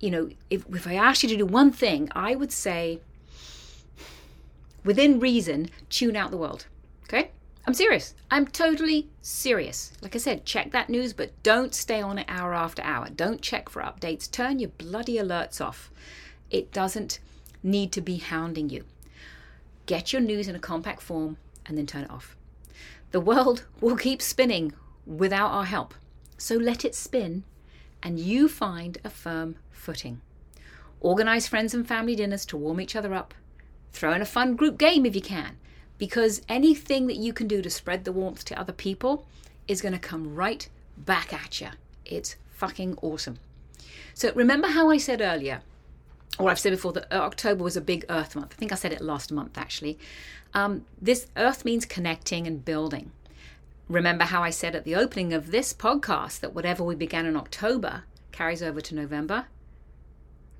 you 0.00 0.10
know, 0.10 0.28
if, 0.50 0.66
if 0.68 0.86
I 0.86 0.96
asked 0.96 1.22
you 1.22 1.30
to 1.30 1.36
do 1.38 1.46
one 1.46 1.70
thing, 1.70 2.10
I 2.14 2.34
would 2.34 2.52
say, 2.52 3.00
within 4.84 5.18
reason, 5.18 5.70
tune 5.88 6.14
out 6.14 6.30
the 6.30 6.36
world. 6.36 6.66
Okay? 7.04 7.30
I'm 7.66 7.72
serious. 7.72 8.14
I'm 8.30 8.46
totally 8.46 9.08
serious. 9.22 9.92
Like 10.02 10.14
I 10.14 10.18
said, 10.18 10.44
check 10.44 10.72
that 10.72 10.90
news, 10.90 11.14
but 11.14 11.30
don't 11.42 11.74
stay 11.74 12.02
on 12.02 12.18
it 12.18 12.26
hour 12.28 12.52
after 12.52 12.82
hour. 12.82 13.08
Don't 13.08 13.40
check 13.40 13.70
for 13.70 13.80
updates. 13.80 14.30
Turn 14.30 14.58
your 14.58 14.70
bloody 14.76 15.16
alerts 15.16 15.58
off. 15.58 15.90
It 16.50 16.70
doesn't 16.70 17.18
need 17.66 17.92
to 17.92 18.00
be 18.00 18.16
hounding 18.16 18.70
you. 18.70 18.84
Get 19.84 20.12
your 20.12 20.22
news 20.22 20.48
in 20.48 20.56
a 20.56 20.60
compact 20.60 21.02
form 21.02 21.36
and 21.66 21.76
then 21.76 21.86
turn 21.86 22.04
it 22.04 22.10
off. 22.10 22.36
The 23.10 23.20
world 23.20 23.64
will 23.80 23.96
keep 23.96 24.22
spinning 24.22 24.72
without 25.06 25.50
our 25.50 25.64
help. 25.64 25.94
So 26.38 26.54
let 26.56 26.84
it 26.84 26.94
spin 26.94 27.44
and 28.02 28.18
you 28.18 28.48
find 28.48 28.98
a 29.04 29.10
firm 29.10 29.56
footing. 29.70 30.20
Organise 31.00 31.46
friends 31.46 31.74
and 31.74 31.86
family 31.86 32.16
dinners 32.16 32.46
to 32.46 32.56
warm 32.56 32.80
each 32.80 32.96
other 32.96 33.12
up. 33.14 33.34
Throw 33.92 34.12
in 34.12 34.22
a 34.22 34.26
fun 34.26 34.56
group 34.56 34.78
game 34.78 35.04
if 35.04 35.14
you 35.14 35.22
can. 35.22 35.56
because 35.98 36.42
anything 36.48 37.06
that 37.06 37.16
you 37.16 37.32
can 37.32 37.46
do 37.48 37.62
to 37.62 37.70
spread 37.70 38.04
the 38.04 38.12
warmth 38.12 38.44
to 38.44 38.58
other 38.58 38.72
people 38.72 39.26
is 39.66 39.80
going 39.80 39.94
to 39.94 39.98
come 39.98 40.34
right 40.34 40.68
back 40.96 41.32
at 41.32 41.60
you. 41.60 41.68
It's 42.04 42.36
fucking 42.50 42.98
awesome. 43.02 43.38
So 44.14 44.32
remember 44.34 44.68
how 44.68 44.90
I 44.90 44.98
said 44.98 45.20
earlier, 45.20 45.62
or 46.38 46.50
I've 46.50 46.58
said 46.58 46.70
before, 46.70 46.92
that 46.92 47.12
October 47.12 47.64
was 47.64 47.76
a 47.76 47.80
big 47.80 48.04
Earth 48.08 48.36
month. 48.36 48.52
I 48.52 48.56
think 48.56 48.72
I 48.72 48.76
said 48.76 48.92
it 48.92 49.00
last 49.00 49.32
month 49.32 49.56
actually. 49.56 49.98
Um, 50.54 50.84
this 51.00 51.26
Earth 51.36 51.64
means 51.64 51.84
connecting 51.84 52.46
and 52.46 52.64
building. 52.64 53.12
Remember 53.88 54.24
how 54.24 54.42
I 54.42 54.50
said 54.50 54.74
at 54.74 54.84
the 54.84 54.96
opening 54.96 55.32
of 55.32 55.50
this 55.50 55.72
podcast 55.72 56.40
that 56.40 56.54
whatever 56.54 56.82
we 56.82 56.94
began 56.94 57.26
in 57.26 57.36
October 57.36 58.04
carries 58.32 58.62
over 58.62 58.80
to 58.80 58.94
November? 58.94 59.46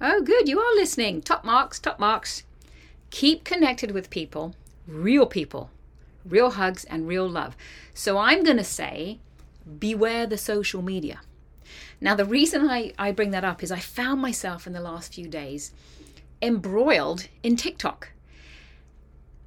Oh, 0.00 0.23
good, 0.23 0.49
you 0.49 0.61
are 0.61 0.75
listening. 0.76 1.23
Top 1.23 1.45
marks, 1.45 1.78
top 1.78 1.99
marks. 1.99 2.45
Keep 3.11 3.45
connected 3.45 3.90
with 3.92 4.11
people, 4.11 4.54
real 4.87 5.26
people, 5.26 5.71
real 6.25 6.50
hugs, 6.50 6.85
and 6.85 7.09
real 7.09 7.28
love. 7.28 7.56
So 7.95 8.18
I'm 8.18 8.45
going 8.45 8.59
to 8.59 8.64
say, 8.64 9.18
beware 9.78 10.26
the 10.26 10.38
social 10.38 10.83
media. 10.83 11.21
Now, 12.00 12.14
the 12.14 12.24
reason 12.24 12.68
I, 12.68 12.92
I 12.98 13.12
bring 13.12 13.30
that 13.30 13.44
up 13.44 13.62
is 13.62 13.72
I 13.72 13.78
found 13.78 14.20
myself 14.20 14.66
in 14.66 14.72
the 14.72 14.80
last 14.80 15.14
few 15.14 15.28
days 15.28 15.72
embroiled 16.42 17.28
in 17.42 17.56
TikTok. 17.56 18.10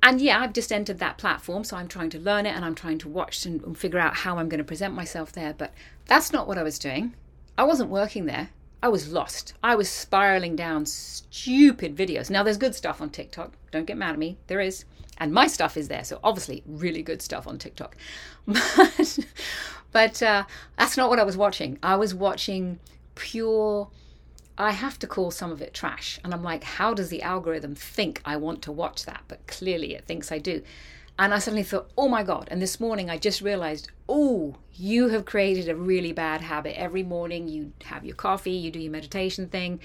And 0.01 0.21
yeah, 0.21 0.39
I've 0.39 0.53
just 0.53 0.71
entered 0.71 0.99
that 0.99 1.17
platform, 1.17 1.63
so 1.63 1.75
I'm 1.77 1.87
trying 1.87 2.09
to 2.11 2.19
learn 2.19 2.45
it 2.45 2.55
and 2.55 2.63
I'm 2.63 2.75
trying 2.75 2.99
to 2.99 3.09
watch 3.09 3.45
and, 3.45 3.77
figure 3.77 3.99
out 3.99 4.15
how 4.15 4.37
I'm 4.37 4.49
going 4.49 4.59
to 4.59 4.63
present 4.63 4.93
myself 4.93 5.31
there. 5.31 5.53
But 5.53 5.73
that's 6.05 6.31
not 6.31 6.47
what 6.47 6.57
I 6.57 6.63
was 6.63 6.79
doing. 6.79 7.13
I 7.57 7.63
wasn't 7.63 7.89
working 7.89 8.25
there. 8.25 8.49
I 8.81 8.87
was 8.87 9.11
lost. 9.11 9.53
I 9.61 9.75
was 9.75 9.89
spiraling 9.89 10.55
down 10.55 10.85
stupid 10.85 11.97
videos. 11.97 12.29
Now, 12.29 12.43
there's 12.43 12.57
good 12.57 12.75
stuff 12.75 13.01
on 13.01 13.09
TikTok. 13.09 13.53
Don't 13.71 13.85
get 13.85 13.97
mad 13.97 14.13
at 14.13 14.19
me. 14.19 14.37
There 14.47 14.61
is. 14.61 14.85
And 15.17 15.33
my 15.33 15.47
stuff 15.47 15.75
is 15.75 15.89
there. 15.89 16.05
So, 16.05 16.19
obviously, 16.23 16.63
really 16.65 17.03
good 17.03 17.21
stuff 17.21 17.45
on 17.47 17.57
TikTok. 17.57 17.97
But, 18.47 19.19
but 19.91 20.21
uh, 20.21 20.43
that's 20.77 20.97
not 20.97 21.09
what 21.09 21.19
I 21.19 21.23
was 21.23 21.37
watching. 21.37 21.79
I 21.81 21.95
was 21.95 22.13
watching 22.13 22.79
pure, 23.15 23.89
I 24.57 24.71
have 24.71 24.99
to 24.99 25.07
call 25.07 25.31
some 25.31 25.51
of 25.51 25.61
it 25.61 25.73
trash. 25.73 26.19
And 26.23 26.33
I'm 26.33 26.43
like, 26.43 26.63
how 26.63 26.93
does 26.93 27.09
the 27.09 27.21
algorithm 27.21 27.75
think 27.75 28.21
I 28.25 28.35
want 28.37 28.61
to 28.63 28.71
watch 28.71 29.05
that? 29.05 29.21
But 29.27 29.45
clearly, 29.47 29.93
it 29.95 30.05
thinks 30.05 30.31
I 30.31 30.37
do. 30.37 30.61
And 31.17 31.33
I 31.33 31.39
suddenly 31.39 31.63
thought, 31.63 31.91
oh 31.97 32.07
my 32.07 32.23
God. 32.23 32.47
And 32.49 32.61
this 32.61 32.79
morning 32.79 33.09
I 33.09 33.17
just 33.17 33.41
realized, 33.41 33.91
oh, 34.07 34.55
you 34.73 35.09
have 35.09 35.25
created 35.25 35.67
a 35.67 35.75
really 35.75 36.13
bad 36.13 36.39
habit. 36.39 36.79
Every 36.79 37.03
morning 37.03 37.49
you 37.49 37.73
have 37.83 38.05
your 38.05 38.15
coffee, 38.15 38.51
you 38.51 38.71
do 38.71 38.79
your 38.79 38.91
meditation 38.91 39.49
thing, 39.49 39.81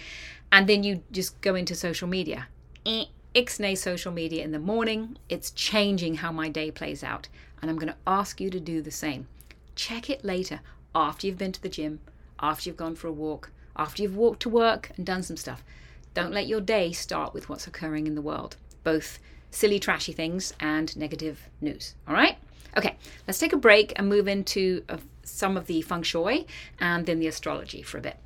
and 0.52 0.68
then 0.68 0.84
you 0.84 1.02
just 1.10 1.40
go 1.40 1.56
into 1.56 1.74
social 1.74 2.06
media. 2.06 2.46
Eh, 2.86 3.06
ixnay 3.34 3.76
social 3.76 4.12
media 4.12 4.44
in 4.44 4.52
the 4.52 4.60
morning. 4.60 5.16
It's 5.28 5.50
changing 5.50 6.16
how 6.16 6.30
my 6.30 6.48
day 6.48 6.70
plays 6.70 7.02
out. 7.02 7.26
And 7.60 7.68
I'm 7.68 7.78
going 7.78 7.92
to 7.92 7.98
ask 8.06 8.40
you 8.40 8.48
to 8.50 8.60
do 8.60 8.80
the 8.80 8.92
same. 8.92 9.26
Check 9.74 10.08
it 10.08 10.24
later, 10.24 10.60
after 10.94 11.26
you've 11.26 11.38
been 11.38 11.52
to 11.52 11.62
the 11.62 11.68
gym, 11.68 12.00
after 12.40 12.68
you've 12.68 12.76
gone 12.76 12.94
for 12.94 13.08
a 13.08 13.12
walk, 13.12 13.50
after 13.76 14.02
you've 14.02 14.16
walked 14.16 14.40
to 14.42 14.48
work 14.48 14.92
and 14.96 15.04
done 15.04 15.22
some 15.22 15.36
stuff. 15.36 15.64
Don't 16.14 16.32
let 16.32 16.46
your 16.46 16.60
day 16.60 16.92
start 16.92 17.34
with 17.34 17.48
what's 17.48 17.66
occurring 17.66 18.06
in 18.06 18.14
the 18.14 18.22
world, 18.22 18.56
both 18.84 19.18
silly, 19.50 19.80
trashy 19.80 20.12
things 20.12 20.52
and 20.60 20.96
negative 20.96 21.48
news. 21.60 21.94
All 22.06 22.14
right? 22.14 22.36
Okay, 22.76 22.96
let's 23.26 23.38
take 23.38 23.52
a 23.52 23.56
break 23.56 23.92
and 23.96 24.08
move 24.08 24.28
into 24.28 24.84
uh, 24.88 24.98
some 25.22 25.56
of 25.56 25.66
the 25.66 25.82
feng 25.82 26.02
shui 26.02 26.46
and 26.78 27.06
then 27.06 27.18
the 27.18 27.26
astrology 27.26 27.82
for 27.82 27.98
a 27.98 28.00
bit. 28.00 28.16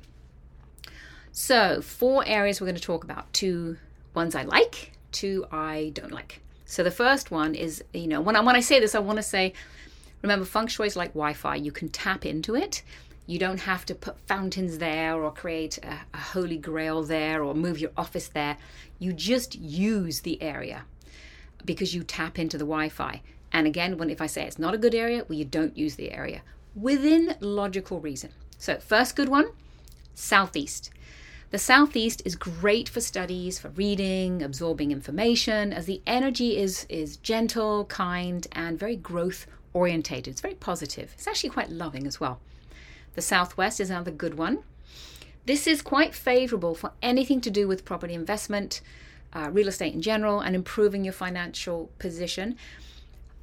So, 1.31 1.81
four 1.81 2.23
areas 2.25 2.59
we're 2.59 2.65
going 2.65 2.75
to 2.75 2.81
talk 2.81 3.03
about 3.03 3.31
two 3.31 3.77
ones 4.13 4.35
I 4.35 4.43
like, 4.43 4.93
two 5.11 5.45
I 5.51 5.91
don't 5.93 6.11
like. 6.11 6.41
So, 6.65 6.83
the 6.83 6.91
first 6.91 7.31
one 7.31 7.55
is, 7.55 7.83
you 7.93 8.07
know, 8.07 8.21
when 8.21 8.35
I, 8.35 8.41
when 8.41 8.55
I 8.55 8.59
say 8.59 8.79
this, 8.79 8.95
I 8.95 8.99
want 8.99 9.17
to 9.17 9.23
say, 9.23 9.53
remember, 10.21 10.45
feng 10.45 10.67
shui 10.67 10.87
is 10.87 10.95
like 10.95 11.13
Wi 11.13 11.33
Fi. 11.33 11.55
You 11.55 11.71
can 11.71 11.89
tap 11.89 12.25
into 12.25 12.55
it. 12.55 12.83
You 13.25 13.37
don't 13.37 13.59
have 13.59 13.85
to 13.85 13.95
put 13.95 14.19
fountains 14.27 14.79
there 14.79 15.21
or 15.21 15.31
create 15.31 15.77
a, 15.79 15.99
a 16.13 16.17
holy 16.17 16.57
grail 16.57 17.03
there 17.03 17.43
or 17.43 17.53
move 17.53 17.79
your 17.79 17.91
office 17.95 18.27
there. 18.27 18.57
You 18.97 19.13
just 19.13 19.55
use 19.55 20.21
the 20.21 20.41
area 20.41 20.85
because 21.63 21.93
you 21.93 22.03
tap 22.03 22.39
into 22.39 22.57
the 22.57 22.65
Wi-Fi. 22.65 23.21
And 23.51 23.67
again, 23.67 23.97
when 23.97 24.09
if 24.09 24.21
I 24.21 24.25
say 24.25 24.45
it's 24.45 24.59
not 24.59 24.73
a 24.73 24.79
good 24.79 24.95
area, 24.95 25.25
well, 25.27 25.37
you 25.37 25.45
don't 25.45 25.77
use 25.77 25.95
the 25.95 26.11
area 26.11 26.41
within 26.75 27.35
logical 27.39 27.99
reason. 27.99 28.31
So, 28.57 28.77
first 28.77 29.15
good 29.15 29.29
one, 29.29 29.51
southeast. 30.13 30.91
The 31.51 31.57
southeast 31.57 32.21
is 32.25 32.35
great 32.35 32.87
for 32.87 33.01
studies, 33.01 33.57
for 33.57 33.69
reading, 33.69 34.43
absorbing 34.43 34.91
information, 34.91 35.73
as 35.73 35.85
the 35.85 36.01
energy 36.05 36.57
is 36.57 36.85
is 36.89 37.17
gentle, 37.17 37.85
kind, 37.85 38.45
and 38.51 38.77
very 38.77 38.95
growth 38.95 39.47
orientated. 39.73 40.31
It's 40.31 40.41
very 40.41 40.55
positive. 40.55 41.13
It's 41.15 41.27
actually 41.27 41.51
quite 41.51 41.69
loving 41.69 42.07
as 42.07 42.19
well. 42.19 42.39
The 43.15 43.21
southwest 43.21 43.79
is 43.79 43.89
another 43.89 44.11
good 44.11 44.37
one. 44.37 44.59
This 45.45 45.67
is 45.67 45.81
quite 45.81 46.13
favorable 46.13 46.75
for 46.75 46.91
anything 47.01 47.41
to 47.41 47.49
do 47.49 47.67
with 47.67 47.85
property 47.85 48.13
investment, 48.13 48.81
uh, 49.33 49.49
real 49.51 49.67
estate 49.67 49.93
in 49.93 50.01
general, 50.01 50.41
and 50.41 50.55
improving 50.55 51.03
your 51.03 51.13
financial 51.13 51.89
position. 51.97 52.55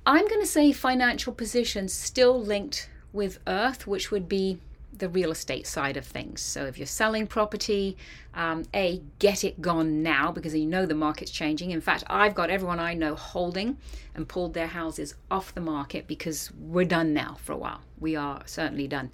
I'm 0.05 0.29
going 0.29 0.41
to 0.41 0.47
say 0.47 0.71
financial 0.73 1.33
position 1.33 1.89
still 1.89 2.41
linked 2.41 2.89
with 3.13 3.39
earth, 3.47 3.87
which 3.87 4.11
would 4.11 4.29
be 4.29 4.59
the 4.99 5.09
real 5.09 5.31
estate 5.31 5.67
side 5.67 5.97
of 5.97 6.05
things. 6.05 6.41
So 6.41 6.65
if 6.67 6.79
you're 6.79 6.87
selling 6.87 7.27
property, 7.27 7.97
um, 8.35 8.65
A, 8.75 9.03
get 9.19 9.45
it 9.45 9.61
gone 9.61 10.03
now 10.03 10.33
because 10.33 10.55
you 10.55 10.67
know 10.67 10.87
the 10.87 10.95
market's 10.95 11.31
changing. 11.31 11.71
In 11.71 11.81
fact, 11.81 12.05
I've 12.09 12.35
got 12.35 12.51
everyone 12.51 12.81
I 12.81 12.95
know 12.95 13.15
holding 13.15 13.79
and 14.15 14.29
pulled 14.29 14.55
their 14.55 14.69
houses 14.69 15.15
off 15.31 15.55
the 15.55 15.61
market 15.61 16.07
because 16.07 16.51
we're 16.53 16.87
done 16.87 17.13
now 17.13 17.37
for 17.41 17.53
a 17.53 17.57
while. 17.57 17.81
We 17.99 18.17
are 18.17 18.43
certainly 18.47 18.89
done. 18.89 19.11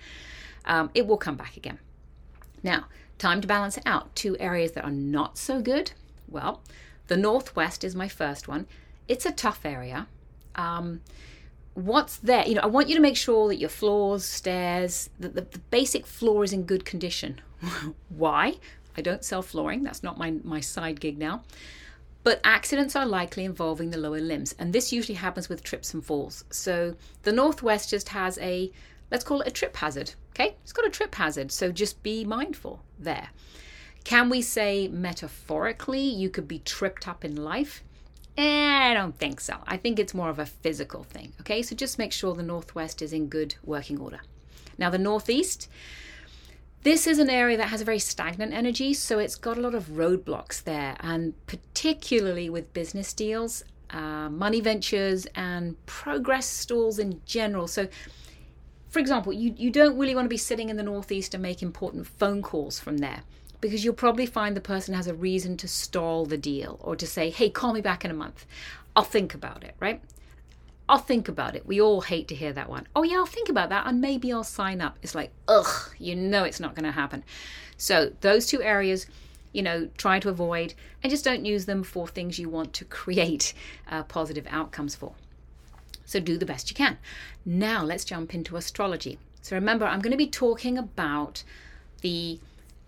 Um, 0.65 0.91
it 0.95 1.07
will 1.07 1.17
come 1.17 1.37
back 1.37 1.57
again. 1.57 1.79
Now, 2.63 2.87
time 3.19 3.41
to 3.41 3.49
balance 3.49 3.77
it 3.77 3.83
out. 3.87 4.15
Two 4.15 4.37
areas 4.39 4.73
that 4.73 4.85
are 4.85 4.91
not 4.91 5.37
so 5.39 5.61
good 5.61 5.93
well, 6.33 6.63
the 7.09 7.17
Northwest 7.17 7.85
is 7.85 7.95
my 7.95 8.09
first 8.09 8.49
one. 8.49 8.67
It's 9.07 9.27
a 9.27 9.33
tough 9.33 9.61
area. 9.65 10.09
Um, 10.55 11.03
what's 11.75 12.17
there? 12.19 12.47
You 12.47 12.57
know, 12.57 12.63
I 12.63 12.67
want 12.67 12.89
you 12.89 12.95
to 12.97 13.01
make 13.01 13.17
sure 13.17 13.49
that 13.49 13.57
your 13.57 13.69
floors, 13.69 14.25
stairs, 14.25 15.11
that 15.19 15.35
the, 15.35 15.43
the 15.43 15.59
basic 15.59 16.07
floor 16.07 16.45
is 16.45 16.53
in 16.53 16.65
good 16.65 16.85
condition. 16.85 17.41
Why? 18.09 18.55
I 18.97 19.01
don't 19.01 19.25
sell 19.25 19.43
flooring. 19.43 19.83
That's 19.83 20.03
not 20.03 20.19
my, 20.19 20.33
my 20.45 20.61
side 20.61 21.01
gig 21.01 21.19
now. 21.19 21.43
But 22.25 22.41
accidents 22.45 22.95
are 22.95 23.07
likely 23.07 23.45
involving 23.45 23.91
the 23.91 23.99
lower 23.99 24.21
limbs, 24.21 24.55
and 24.59 24.73
this 24.73 24.93
usually 24.93 25.17
happens 25.17 25.49
with 25.49 25.65
trips 25.65 25.93
and 25.93 26.05
falls. 26.05 26.45
So 26.51 26.95
the 27.23 27.33
Northwest 27.33 27.91
just 27.91 28.11
has 28.11 28.39
a, 28.39 28.71
let's 29.11 29.25
call 29.25 29.41
it 29.41 29.49
a 29.49 29.53
trip 29.53 29.77
hazard. 29.77 30.15
Okay, 30.31 30.55
it's 30.63 30.73
got 30.73 30.87
a 30.87 30.91
trip 30.91 31.15
hazard, 31.15 31.51
so 31.51 31.73
just 31.73 32.03
be 32.03 32.25
mindful 32.25 32.81
there. 32.99 33.31
Can 34.05 34.29
we 34.29 34.41
say 34.41 34.89
metaphorically 34.89 36.01
you 36.01 36.31
could 36.31 36.47
be 36.47 36.61
tripped 36.61 37.09
up 37.09 37.25
in 37.25 37.35
life? 37.35 37.83
Eh, 38.37 38.91
I 38.91 38.95
don't 38.95 39.19
think 39.19 39.41
so. 39.41 39.59
I 39.67 39.77
think 39.77 39.99
it's 39.99 40.15
more 40.15 40.31
of 40.31 40.39
a 40.39 40.47
physical 40.47 41.05
thing. 41.05 41.33
Okay, 41.41 41.63
so 41.63 41.77
just 41.77 41.99
make 41.99 42.13
sure 42.13 42.35
the 42.35 42.43
Northwest 42.43 43.03
is 43.03 43.13
in 43.13 43.29
good 43.29 43.55
working 43.63 44.01
order. 44.01 44.21
Now, 44.79 44.89
the 44.89 44.99
Northeast, 44.99 45.69
this 46.83 47.07
is 47.07 47.19
an 47.19 47.29
area 47.29 47.57
that 47.59 47.69
has 47.69 47.83
a 47.83 47.85
very 47.85 47.99
stagnant 47.99 48.55
energy, 48.55 48.95
so 48.95 49.19
it's 49.19 49.37
got 49.37 49.59
a 49.59 49.61
lot 49.61 49.75
of 49.75 49.89
roadblocks 49.89 50.63
there, 50.65 50.97
and 51.01 51.35
particularly 51.47 52.49
with 52.49 52.73
business 52.73 53.13
deals, 53.13 53.65
uh, 53.91 54.31
money 54.31 54.61
ventures, 54.61 55.27
and 55.35 55.85
progress 55.85 56.47
stalls 56.47 56.99
in 56.99 57.21
general. 57.27 57.69
So, 57.69 57.89
for 58.89 58.99
example, 58.99 59.33
you, 59.35 59.55
you 59.59 59.71
don't 59.71 59.99
really 59.99 60.15
want 60.15 60.25
to 60.25 60.31
be 60.31 60.39
sitting 60.39 60.71
in 60.71 60.77
the 60.79 60.83
Northeast 60.83 61.35
and 61.35 61.43
make 61.43 61.63
important 61.63 62.07
phone 62.07 62.41
calls 62.41 62.81
from 62.81 62.99
there 62.99 63.23
because 63.63 63.85
you'll 63.85 63.95
probably 63.95 64.27
find 64.27 64.55
the 64.55 64.61
person 64.61 64.93
has 64.93 65.07
a 65.07 65.15
reason 65.15 65.57
to 65.57 65.69
stall 65.69 66.27
the 66.27 66.37
deal 66.37 66.79
or 66.83 66.97
to 66.97 67.07
say, 67.07 67.31
hey, 67.31 67.49
call 67.49 67.73
me 67.73 67.81
back 67.81 68.05
in 68.05 68.11
a 68.11 68.15
month. 68.15 68.45
I'll 68.95 69.05
think 69.05 69.33
about 69.33 69.63
it, 69.65 69.75
right? 69.81 70.03
I'll 70.89 70.99
think 70.99 71.29
about 71.29 71.55
it. 71.55 71.65
We 71.65 71.81
all 71.81 72.03
hate 72.03 72.27
to 72.29 72.35
hear 72.35 72.53
that 72.53 72.69
one. 72.69 72.89
Oh, 72.95 73.05
yeah, 73.05 73.19
I'll 73.19 73.25
think 73.25 73.49
about 73.49 73.71
that 73.71 73.87
and 73.87 74.01
maybe 74.01 74.33
I'll 74.33 74.45
sign 74.45 74.81
up. 74.81 74.99
It's 75.01 75.15
like, 75.15 75.31
ugh, 75.47 75.95
you 75.99 76.17
know 76.17 76.43
it's 76.43 76.59
not 76.59 76.75
going 76.75 76.85
to 76.85 76.91
happen. 76.93 77.23
So, 77.77 78.13
those 78.21 78.47
two 78.47 78.61
areas, 78.61 79.07
you 79.53 79.63
know, 79.63 79.89
try 79.97 80.19
to 80.19 80.29
avoid 80.29 80.75
and 81.03 81.11
just 81.11 81.25
don't 81.25 81.45
use 81.45 81.65
them 81.65 81.85
for 81.85 82.09
things 82.09 82.41
you 82.41 82.49
want 82.49 82.73
to 82.75 82.85
create 82.85 83.55
uh, 83.89 84.03
positive 84.03 84.47
outcomes 84.51 84.97
for. 84.97 85.15
So, 86.05 86.19
do 86.19 86.37
the 86.37 86.45
best 86.45 86.69
you 86.69 86.75
can. 86.75 86.99
Now, 87.47 87.85
let's 87.85 88.05
jump 88.05 88.35
into 88.35 88.57
astrology. 88.57 89.19
So, 89.41 89.55
remember, 89.55 89.87
I'm 89.87 90.01
going 90.01 90.11
to 90.11 90.19
be 90.19 90.27
talking 90.27 90.77
about 90.77 91.45
the 92.01 92.41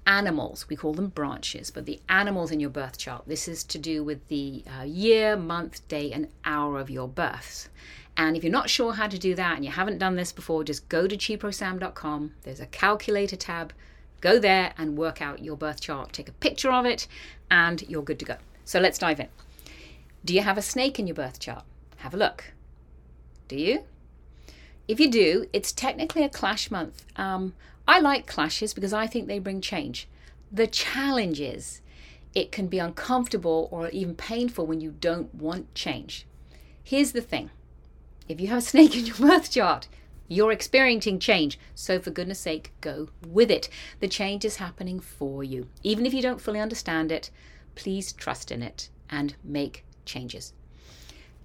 animals, 0.06 0.68
we 0.68 0.76
call 0.76 0.94
them 0.94 1.08
branches, 1.08 1.70
but 1.70 1.86
the 1.86 2.00
animals 2.08 2.50
in 2.50 2.60
your 2.60 2.70
birth 2.70 2.98
chart. 2.98 3.24
This 3.26 3.48
is 3.48 3.64
to 3.64 3.78
do 3.78 4.04
with 4.04 4.26
the 4.28 4.64
uh, 4.78 4.82
year, 4.84 5.36
month, 5.36 5.86
day, 5.88 6.12
and 6.12 6.28
hour 6.44 6.78
of 6.78 6.90
your 6.90 7.08
births. 7.08 7.68
And 8.16 8.36
if 8.36 8.44
you're 8.44 8.52
not 8.52 8.70
sure 8.70 8.92
how 8.92 9.08
to 9.08 9.18
do 9.18 9.34
that 9.34 9.56
and 9.56 9.64
you 9.64 9.70
haven't 9.70 9.98
done 9.98 10.16
this 10.16 10.32
before, 10.32 10.62
just 10.62 10.88
go 10.88 11.06
to 11.06 11.16
chiprosam.com. 11.16 12.34
There's 12.42 12.60
a 12.60 12.66
calculator 12.66 13.36
tab. 13.36 13.72
Go 14.20 14.38
there 14.38 14.72
and 14.78 14.96
work 14.96 15.20
out 15.20 15.44
your 15.44 15.56
birth 15.56 15.80
chart. 15.80 16.12
Take 16.12 16.28
a 16.28 16.32
picture 16.32 16.72
of 16.72 16.86
it, 16.86 17.06
and 17.50 17.82
you're 17.88 18.02
good 18.02 18.18
to 18.20 18.24
go. 18.24 18.36
So 18.64 18.80
let's 18.80 18.98
dive 18.98 19.20
in. 19.20 19.28
Do 20.24 20.32
you 20.32 20.40
have 20.40 20.56
a 20.56 20.62
snake 20.62 20.98
in 20.98 21.06
your 21.06 21.14
birth 21.14 21.38
chart? 21.38 21.64
Have 21.98 22.14
a 22.14 22.16
look. 22.16 22.52
Do 23.48 23.56
you? 23.56 23.84
If 24.88 25.00
you 25.00 25.10
do, 25.10 25.46
it's 25.52 25.72
technically 25.72 26.22
a 26.22 26.28
clash 26.28 26.70
month. 26.70 27.04
Um, 27.16 27.54
I 27.86 28.00
like 28.00 28.26
clashes 28.26 28.74
because 28.74 28.92
I 28.92 29.06
think 29.06 29.26
they 29.26 29.38
bring 29.38 29.60
change. 29.60 30.08
The 30.50 30.66
challenge 30.66 31.40
is 31.40 31.80
it 32.34 32.50
can 32.50 32.66
be 32.66 32.78
uncomfortable 32.78 33.68
or 33.70 33.88
even 33.90 34.14
painful 34.14 34.66
when 34.66 34.80
you 34.80 34.92
don't 34.92 35.34
want 35.34 35.74
change. 35.74 36.26
Here's 36.82 37.12
the 37.12 37.20
thing 37.20 37.50
if 38.28 38.40
you 38.40 38.48
have 38.48 38.58
a 38.58 38.60
snake 38.72 38.96
in 38.96 39.06
your 39.06 39.16
birth 39.16 39.50
chart, 39.50 39.88
you're 40.28 40.52
experiencing 40.52 41.18
change. 41.18 41.58
So, 41.74 42.00
for 42.00 42.10
goodness 42.10 42.38
sake, 42.38 42.72
go 42.80 43.08
with 43.26 43.50
it. 43.50 43.68
The 44.00 44.08
change 44.08 44.44
is 44.44 44.56
happening 44.56 45.00
for 45.00 45.44
you. 45.44 45.68
Even 45.82 46.06
if 46.06 46.14
you 46.14 46.22
don't 46.22 46.40
fully 46.40 46.60
understand 46.60 47.12
it, 47.12 47.30
please 47.74 48.12
trust 48.12 48.50
in 48.50 48.62
it 48.62 48.88
and 49.10 49.34
make 49.44 49.84
changes. 50.06 50.52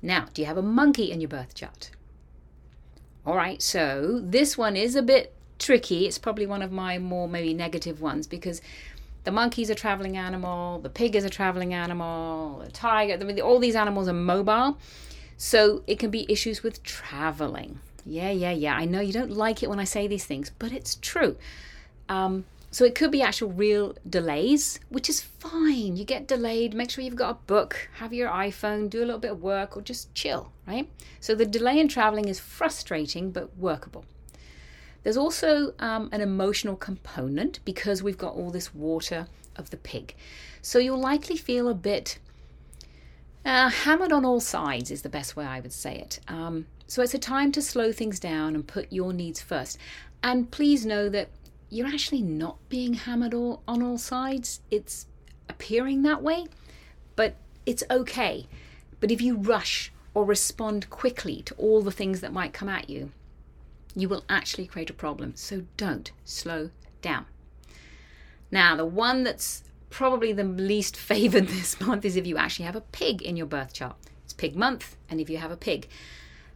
Now, 0.02 0.28
do 0.34 0.42
you 0.42 0.46
have 0.48 0.58
a 0.58 0.62
monkey 0.62 1.12
in 1.12 1.20
your 1.20 1.28
birth 1.28 1.54
chart? 1.54 1.92
All 3.26 3.36
right, 3.36 3.62
so 3.62 4.22
this 4.24 4.58
one 4.58 4.78
is 4.78 4.96
a 4.96 5.02
bit 5.02 5.36
tricky. 5.60 6.08
It's 6.08 6.18
probably 6.18 6.46
one 6.46 6.62
of 6.62 6.72
my 6.72 6.98
more 6.98 7.28
maybe 7.28 7.54
negative 7.54 8.02
ones 8.02 8.26
because 8.26 8.62
the 9.26 9.32
monkey's 9.32 9.70
a 9.70 9.76
traveling 9.76 10.18
animal, 10.18 10.80
the 10.80 10.90
pig 10.90 11.16
is 11.16 11.24
a 11.24 11.30
traveling 11.30 11.74
animal, 11.74 12.60
the 12.64 12.72
tiger, 12.72 13.42
all 13.42 13.60
these 13.60 13.76
animals 13.76 14.08
are 14.08 14.14
mobile. 14.14 14.78
So 15.38 15.84
it 15.88 16.00
can 16.00 16.10
be 16.10 16.30
issues 16.30 16.64
with 16.64 16.84
traveling. 16.84 17.80
Yeah, 18.06 18.32
yeah, 18.32 18.52
yeah. 18.52 18.76
I 18.76 18.86
know 18.86 19.00
you 19.00 19.14
don't 19.14 19.32
like 19.32 19.64
it 19.64 19.70
when 19.70 19.80
I 19.80 19.84
say 19.84 20.08
these 20.08 20.26
things, 20.26 20.52
but 20.60 20.72
it's 20.72 20.96
true. 20.96 21.38
Um, 22.10 22.46
so 22.72 22.86
it 22.86 22.94
could 22.94 23.12
be 23.12 23.22
actual 23.22 23.52
real 23.52 23.96
delays, 24.08 24.80
which 24.90 25.10
is 25.10 25.22
fine. 25.22 25.96
You 25.96 26.06
get 26.06 26.28
delayed, 26.28 26.74
make 26.74 26.92
sure 26.92 27.04
you've 27.04 27.16
got 27.16 27.32
a 27.32 27.46
book, 27.46 27.90
have 27.96 28.14
your 28.14 28.30
iPhone, 28.30 28.90
do 28.90 29.00
a 29.00 29.06
little 29.06 29.20
bit 29.20 29.32
of 29.32 29.42
work, 29.42 29.76
or 29.76 29.82
just 29.82 30.14
chill, 30.14 30.52
right? 30.68 30.88
So 31.20 31.34
the 31.34 31.46
delay 31.46 31.80
in 31.80 31.88
traveling 31.88 32.28
is 32.28 32.40
frustrating 32.40 33.32
but 33.32 33.58
workable. 33.58 34.06
There's 35.04 35.18
also 35.18 35.74
um, 35.80 36.10
an 36.12 36.22
emotional 36.22 36.76
component 36.76 37.60
because 37.66 38.04
we've 38.04 38.18
got 38.18 38.36
all 38.36 38.52
this 38.52 38.74
water 38.74 39.28
of 39.56 39.70
the 39.70 39.78
pig. 39.78 40.16
So 40.62 40.80
you'll 40.80 41.00
likely 41.00 41.38
feel 41.38 41.70
a 41.70 41.74
bit 41.74 42.20
uh, 43.46 43.70
hammered 43.70 44.12
on 44.12 44.26
all 44.26 44.40
sides, 44.40 44.92
is 44.92 45.02
the 45.02 45.10
best 45.10 45.36
way 45.36 45.46
I 45.46 45.60
would 45.60 45.74
say 45.74 45.98
it. 45.98 46.20
Um, 46.28 46.66
so 46.88 47.02
it's 47.02 47.14
a 47.14 47.20
time 47.20 47.52
to 47.54 47.62
slow 47.62 47.92
things 47.92 48.20
down 48.20 48.56
and 48.56 48.68
put 48.68 48.92
your 48.92 49.14
needs 49.14 49.42
first. 49.42 49.78
And 50.22 50.52
please 50.52 50.86
know 50.86 51.08
that 51.10 51.30
you're 51.70 51.88
actually 51.88 52.22
not 52.22 52.58
being 52.68 52.96
hammered 52.96 53.34
all, 53.34 53.62
on 53.68 53.82
all 53.82 53.98
sides. 53.98 54.62
It's 54.70 55.06
appearing 55.48 56.02
that 56.04 56.22
way, 56.22 56.48
but 57.16 57.36
it's 57.66 57.84
okay. 57.90 58.48
But 59.00 59.12
if 59.12 59.22
you 59.22 59.38
rush 59.38 59.92
or 60.14 60.26
respond 60.26 60.90
quickly 60.90 61.42
to 61.44 61.54
all 61.56 61.82
the 61.82 61.92
things 61.92 62.22
that 62.22 62.34
might 62.34 62.54
come 62.54 62.68
at 62.70 62.90
you, 62.90 63.12
you 63.96 64.10
will 64.10 64.26
actually 64.30 64.66
create 64.66 64.90
a 64.90 64.94
problem. 64.94 65.36
So 65.36 65.64
don't 65.78 66.12
slow 66.26 66.70
down. 67.02 67.26
Now, 68.52 68.76
the 68.76 68.86
one 68.86 69.24
that's 69.24 69.64
probably 69.90 70.32
the 70.32 70.44
least 70.44 70.96
favored 71.12 71.48
this 71.48 71.80
month 71.82 72.06
is 72.06 72.16
if 72.16 72.28
you 72.28 72.38
actually 72.38 72.66
have 72.66 72.76
a 72.76 72.82
pig 72.82 73.22
in 73.22 73.36
your 73.36 73.48
birth 73.48 73.74
chart. 73.74 73.96
It's 74.24 74.34
pig 74.34 74.56
month, 74.56 74.96
and 75.10 75.20
if 75.20 75.30
you 75.30 75.38
have 75.38 75.52
a 75.52 75.58
pig. 75.58 75.88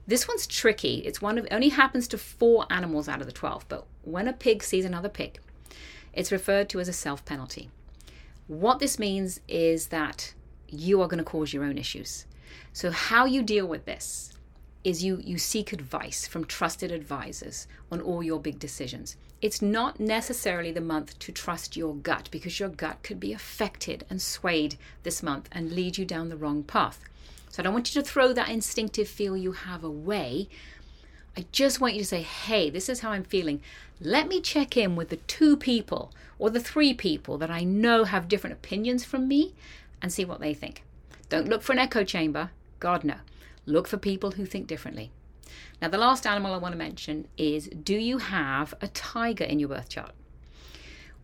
This 0.06 0.28
one's 0.28 0.46
tricky. 0.46 0.96
It's 1.00 1.22
one 1.22 1.38
of 1.38 1.48
only 1.50 1.70
happens 1.70 2.08
to 2.10 2.18
four 2.18 2.66
animals 2.70 3.08
out 3.08 3.22
of 3.22 3.25
the 3.25 3.34
12, 3.34 3.66
but 3.70 3.86
when 4.04 4.28
a 4.28 4.34
pig 4.34 4.62
sees 4.62 4.86
another 4.86 5.10
pig, 5.10 5.40
it's 6.12 6.32
referred 6.32 6.70
to 6.70 6.80
as 6.80 6.88
a 6.88 6.94
self 6.94 7.24
penalty. 7.25 7.70
What 8.48 8.80
this 8.80 9.00
means 9.00 9.40
is 9.48 9.88
that 9.88 10.34
you 10.68 11.02
are 11.02 11.08
going 11.08 11.20
to 11.20 11.24
cause 11.24 11.54
your 11.54 11.63
own 11.63 11.78
issues. 11.78 12.25
So 12.74 12.92
how 12.92 13.25
you 13.25 13.42
deal 13.42 13.66
with 13.66 13.86
this 13.86 14.34
is 14.84 15.04
you 15.04 15.22
you 15.24 15.38
seek 15.38 15.72
advice 15.72 16.28
from 16.28 16.46
trusted 16.46 16.92
advisors 16.92 17.68
on 17.92 18.02
all 18.02 18.22
your 18.22 18.40
big 18.40 18.60
decisions. 18.60 19.16
It's 19.42 19.62
not 19.62 20.00
necessarily 20.00 20.72
the 20.72 20.82
month 20.82 21.20
to 21.20 21.32
trust 21.32 21.75
your 21.75 21.96
gut 21.96 22.30
because 22.32 22.60
your 22.60 22.69
gut 22.69 23.04
could 23.04 23.19
be 23.19 23.34
affected 23.34 24.06
and 24.10 24.22
swayed 24.22 24.78
this 25.04 25.22
month 25.22 25.50
and 25.52 25.74
lead 25.74 25.98
you 25.98 26.06
down 26.06 26.30
the 26.30 26.38
wrong 26.38 26.63
path. 26.63 27.02
So 27.50 27.62
I 27.62 27.63
don't 27.63 27.74
want 27.74 27.93
you 27.93 28.02
to 28.02 28.08
throw 28.08 28.34
that 28.34 28.50
instinctive 28.50 29.08
feel 29.08 29.38
you 29.38 29.52
have 29.52 29.84
away. 29.84 30.48
I 31.36 31.46
just 31.52 31.82
want 31.82 31.93
you 31.93 32.00
to 32.00 32.08
say, 32.08 32.22
hey, 32.22 32.69
this 32.69 32.89
is 32.89 33.02
how 33.02 33.12
I'm 33.12 33.24
feeling. 33.24 33.62
Let 34.00 34.28
me 34.28 34.39
check 34.39 34.78
in 34.78 34.96
with 34.96 35.10
the 35.10 35.17
two 35.17 35.58
people 35.58 36.12
or 36.39 36.50
the 36.50 36.60
three 36.60 36.93
people 36.93 37.38
that 37.38 37.52
I 37.52 37.63
know 37.63 38.06
have 38.06 38.28
different 38.28 38.56
opinions 38.56 39.04
from 39.04 39.28
me 39.28 39.54
and 40.02 40.12
see 40.12 40.26
what 40.26 40.39
they 40.39 40.54
think. 40.54 40.84
Don't 41.30 41.50
look 41.50 41.63
for 41.63 41.74
an 41.74 41.80
echo 41.80 42.04
chamber. 42.04 42.52
God, 42.80 43.04
no. 43.04 43.15
Look 43.65 43.88
for 43.88 43.97
people 43.97 44.32
who 44.32 44.45
think 44.45 44.67
differently. 44.67 45.12
Now, 45.82 45.89
the 45.89 45.97
last 45.97 46.26
animal 46.26 46.54
I 46.54 46.58
want 46.58 46.73
to 46.73 46.78
mention 46.78 47.28
is 47.38 47.67
do 47.67 47.95
you 47.95 48.17
have 48.17 48.73
a 48.82 48.88
tiger 48.89 49.43
in 49.43 49.60
your 49.60 49.69
birth 49.69 49.89
chart? 49.89 50.12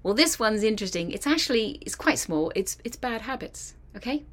Well, 0.04 0.13
this 0.13 0.39
one's 0.39 0.63
interesting. 0.63 1.12
It's 1.12 1.28
actually 1.28 1.80
it's 1.82 1.95
quite 1.95 2.19
small. 2.19 2.52
It's 2.56 2.78
it's 2.84 2.97
bad 2.97 3.21
habits, 3.21 3.75
okay? 3.95 4.23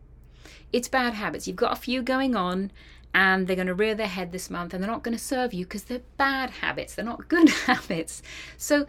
It's 0.73 0.89
bad 0.89 1.15
habits. 1.15 1.47
You've 1.47 1.57
got 1.57 1.73
a 1.73 1.81
few 1.81 2.03
going 2.03 2.37
on 2.37 2.71
and 3.15 3.47
they're 3.47 3.57
going 3.57 3.67
to 3.67 3.75
rear 3.75 3.95
their 3.95 4.07
head 4.07 4.31
this 4.31 4.51
month 4.51 4.75
and 4.75 4.83
they're 4.83 4.91
not 4.91 5.03
going 5.03 5.17
to 5.17 5.23
serve 5.23 5.55
you 5.55 5.65
because 5.65 5.85
they're 5.85 6.03
bad 6.17 6.51
habits. 6.51 6.95
They're 6.95 7.05
not 7.05 7.29
good 7.29 7.49
habits. 7.67 8.23
So, 8.57 8.87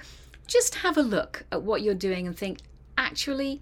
just 0.47 0.75
have 0.75 0.97
a 0.97 1.01
look 1.01 1.45
at 1.51 1.63
what 1.63 1.81
you're 1.81 1.93
doing 1.93 2.27
and 2.27 2.37
think, 2.37 2.59
actually, 2.97 3.61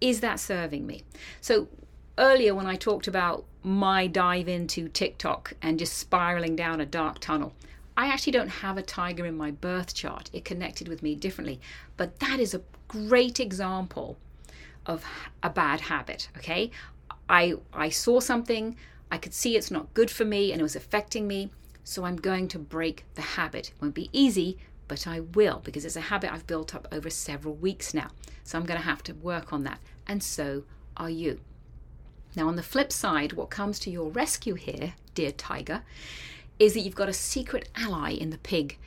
is 0.00 0.20
that 0.20 0.40
serving 0.40 0.86
me? 0.86 1.02
So, 1.40 1.68
earlier 2.18 2.54
when 2.54 2.66
I 2.66 2.76
talked 2.76 3.06
about 3.06 3.44
my 3.62 4.06
dive 4.06 4.48
into 4.48 4.88
TikTok 4.88 5.54
and 5.62 5.78
just 5.78 5.96
spiraling 5.96 6.54
down 6.54 6.80
a 6.80 6.86
dark 6.86 7.18
tunnel. 7.18 7.54
I 7.96 8.06
actually 8.06 8.32
don't 8.32 8.48
have 8.48 8.76
a 8.76 8.82
tiger 8.82 9.24
in 9.24 9.36
my 9.36 9.50
birth 9.50 9.94
chart. 9.94 10.28
It 10.32 10.44
connected 10.44 10.88
with 10.88 11.02
me 11.02 11.14
differently. 11.14 11.60
But 11.96 12.18
that 12.20 12.40
is 12.40 12.54
a 12.54 12.62
great 12.88 13.40
example 13.40 14.18
of 14.86 15.04
a 15.42 15.50
bad 15.50 15.82
habit, 15.82 16.28
okay? 16.36 16.70
I 17.28 17.54
I 17.72 17.88
saw 17.88 18.20
something, 18.20 18.76
I 19.10 19.18
could 19.18 19.32
see 19.32 19.56
it's 19.56 19.70
not 19.70 19.94
good 19.94 20.10
for 20.10 20.24
me 20.24 20.52
and 20.52 20.60
it 20.60 20.64
was 20.64 20.76
affecting 20.76 21.26
me, 21.26 21.50
so 21.84 22.04
I'm 22.04 22.16
going 22.16 22.48
to 22.48 22.58
break 22.58 23.04
the 23.14 23.22
habit. 23.22 23.68
It 23.68 23.80
won't 23.80 23.94
be 23.94 24.10
easy, 24.12 24.58
but 24.88 25.06
I 25.06 25.20
will 25.20 25.60
because 25.64 25.84
it's 25.84 25.96
a 25.96 26.02
habit 26.12 26.32
I've 26.32 26.46
built 26.46 26.74
up 26.74 26.88
over 26.92 27.08
several 27.08 27.54
weeks 27.54 27.94
now. 27.94 28.08
So 28.42 28.58
I'm 28.58 28.66
going 28.66 28.80
to 28.80 28.86
have 28.86 29.02
to 29.04 29.14
work 29.14 29.52
on 29.52 29.64
that. 29.64 29.80
And 30.06 30.22
so 30.22 30.64
are 30.96 31.10
you. 31.10 31.40
Now, 32.36 32.48
on 32.48 32.56
the 32.56 32.62
flip 32.62 32.92
side, 32.92 33.34
what 33.34 33.50
comes 33.50 33.78
to 33.80 33.90
your 33.90 34.10
rescue 34.10 34.54
here, 34.54 34.94
dear 35.14 35.30
tiger, 35.30 35.82
is 36.58 36.74
that 36.74 36.80
you've 36.80 36.94
got 36.94 37.08
a 37.08 37.12
secret 37.12 37.68
ally 37.76 38.10
in 38.10 38.30
the 38.30 38.38
pig 38.38 38.78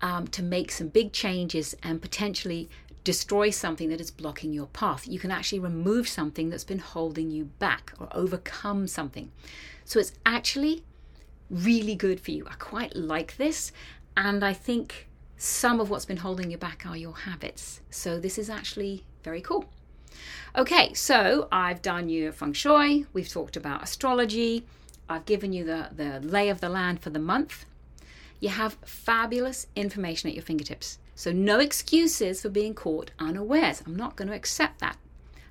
um, 0.00 0.26
to 0.28 0.42
make 0.42 0.70
some 0.70 0.88
big 0.88 1.12
changes 1.12 1.74
and 1.82 2.02
potentially 2.02 2.68
destroy 3.04 3.50
something 3.50 3.88
that 3.88 4.00
is 4.00 4.10
blocking 4.10 4.52
your 4.52 4.66
path. 4.66 5.08
You 5.08 5.18
can 5.18 5.30
actually 5.30 5.58
remove 5.58 6.08
something 6.08 6.50
that's 6.50 6.64
been 6.64 6.78
holding 6.78 7.30
you 7.30 7.46
back 7.58 7.92
or 7.98 8.08
overcome 8.12 8.86
something. 8.86 9.32
So 9.84 9.98
it's 9.98 10.12
actually 10.24 10.84
really 11.50 11.94
good 11.94 12.20
for 12.20 12.30
you. 12.30 12.46
I 12.48 12.54
quite 12.54 12.94
like 12.94 13.36
this, 13.36 13.72
and 14.16 14.44
I 14.44 14.52
think 14.52 15.08
some 15.36 15.80
of 15.80 15.90
what's 15.90 16.04
been 16.04 16.18
holding 16.18 16.50
you 16.50 16.58
back 16.58 16.84
are 16.86 16.96
your 16.96 17.16
habits. 17.16 17.80
So 17.90 18.20
this 18.20 18.38
is 18.38 18.48
actually 18.48 19.04
very 19.24 19.40
cool. 19.40 19.66
Okay, 20.56 20.92
so 20.94 21.48
I've 21.50 21.82
done 21.82 22.08
your 22.08 22.32
feng 22.32 22.52
shui, 22.52 23.06
we've 23.12 23.28
talked 23.28 23.56
about 23.56 23.82
astrology, 23.82 24.64
I've 25.08 25.26
given 25.26 25.52
you 25.52 25.64
the, 25.64 25.90
the 25.94 26.20
lay 26.20 26.48
of 26.48 26.60
the 26.60 26.68
land 26.68 27.00
for 27.00 27.10
the 27.10 27.18
month. 27.18 27.64
You 28.40 28.48
have 28.48 28.76
fabulous 28.84 29.66
information 29.76 30.28
at 30.28 30.34
your 30.34 30.44
fingertips. 30.44 30.98
So, 31.14 31.30
no 31.30 31.60
excuses 31.60 32.42
for 32.42 32.48
being 32.48 32.74
caught 32.74 33.12
unawares. 33.18 33.82
I'm 33.86 33.94
not 33.94 34.16
going 34.16 34.28
to 34.28 34.34
accept 34.34 34.80
that. 34.80 34.96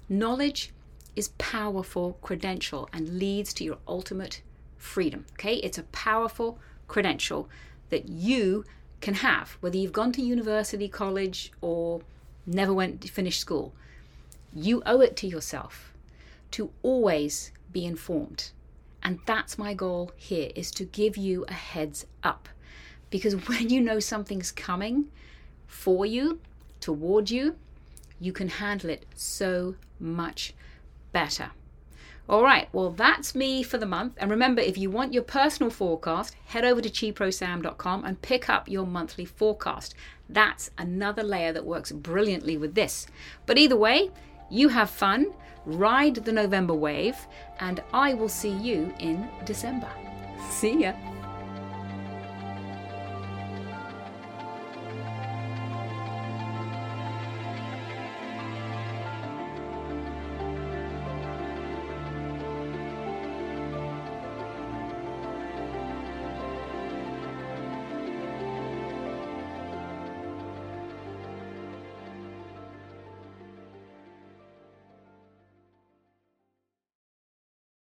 Knowledge 0.09 0.71
is 1.15 1.29
powerful 1.37 2.17
credential 2.21 2.89
and 2.91 3.19
leads 3.19 3.53
to 3.53 3.63
your 3.63 3.77
ultimate 3.87 4.41
freedom. 4.77 5.25
Okay, 5.33 5.55
it's 5.55 5.77
a 5.77 5.83
powerful 5.83 6.59
credential 6.87 7.47
that 7.89 8.09
you 8.09 8.65
can 8.99 9.15
have, 9.15 9.57
whether 9.61 9.77
you've 9.77 9.93
gone 9.93 10.11
to 10.13 10.21
university, 10.21 10.87
college, 10.87 11.51
or 11.61 12.01
never 12.45 12.73
went 12.73 13.01
to 13.01 13.07
finish 13.07 13.39
school. 13.39 13.73
You 14.53 14.81
owe 14.85 15.01
it 15.01 15.15
to 15.17 15.27
yourself 15.27 15.93
to 16.51 16.71
always 16.83 17.51
be 17.71 17.85
informed. 17.85 18.51
And 19.03 19.19
that's 19.25 19.57
my 19.57 19.73
goal 19.73 20.11
here 20.15 20.51
is 20.55 20.71
to 20.71 20.83
give 20.85 21.17
you 21.17 21.45
a 21.47 21.53
heads 21.53 22.05
up. 22.23 22.49
Because 23.09 23.33
when 23.47 23.69
you 23.69 23.81
know 23.81 23.99
something's 23.99 24.51
coming 24.51 25.05
for 25.67 26.05
you, 26.05 26.39
toward 26.79 27.29
you, 27.29 27.55
you 28.19 28.33
can 28.33 28.49
handle 28.49 28.89
it 28.89 29.05
so 29.15 29.75
much 29.99 30.53
better. 31.11 31.51
All 32.29 32.43
right, 32.43 32.69
well, 32.71 32.91
that's 32.91 33.35
me 33.35 33.63
for 33.63 33.77
the 33.77 33.85
month. 33.85 34.13
And 34.17 34.29
remember, 34.29 34.61
if 34.61 34.77
you 34.77 34.89
want 34.89 35.13
your 35.13 35.23
personal 35.23 35.69
forecast, 35.69 36.35
head 36.45 36.63
over 36.63 36.79
to 36.81 36.89
chiprosam.com 36.89 38.05
and 38.05 38.21
pick 38.21 38.47
up 38.49 38.69
your 38.69 38.85
monthly 38.85 39.25
forecast. 39.25 39.95
That's 40.29 40.71
another 40.77 41.23
layer 41.23 41.51
that 41.51 41.65
works 41.65 41.91
brilliantly 41.91 42.57
with 42.57 42.75
this. 42.75 43.07
But 43.45 43.57
either 43.57 43.75
way, 43.75 44.11
you 44.51 44.67
have 44.69 44.89
fun, 44.89 45.33
ride 45.65 46.15
the 46.15 46.31
November 46.31 46.73
wave, 46.73 47.27
and 47.59 47.81
I 47.93 48.13
will 48.13 48.29
see 48.29 48.51
you 48.51 48.93
in 48.99 49.27
December. 49.45 49.89
See 50.49 50.81
ya. 50.83 50.93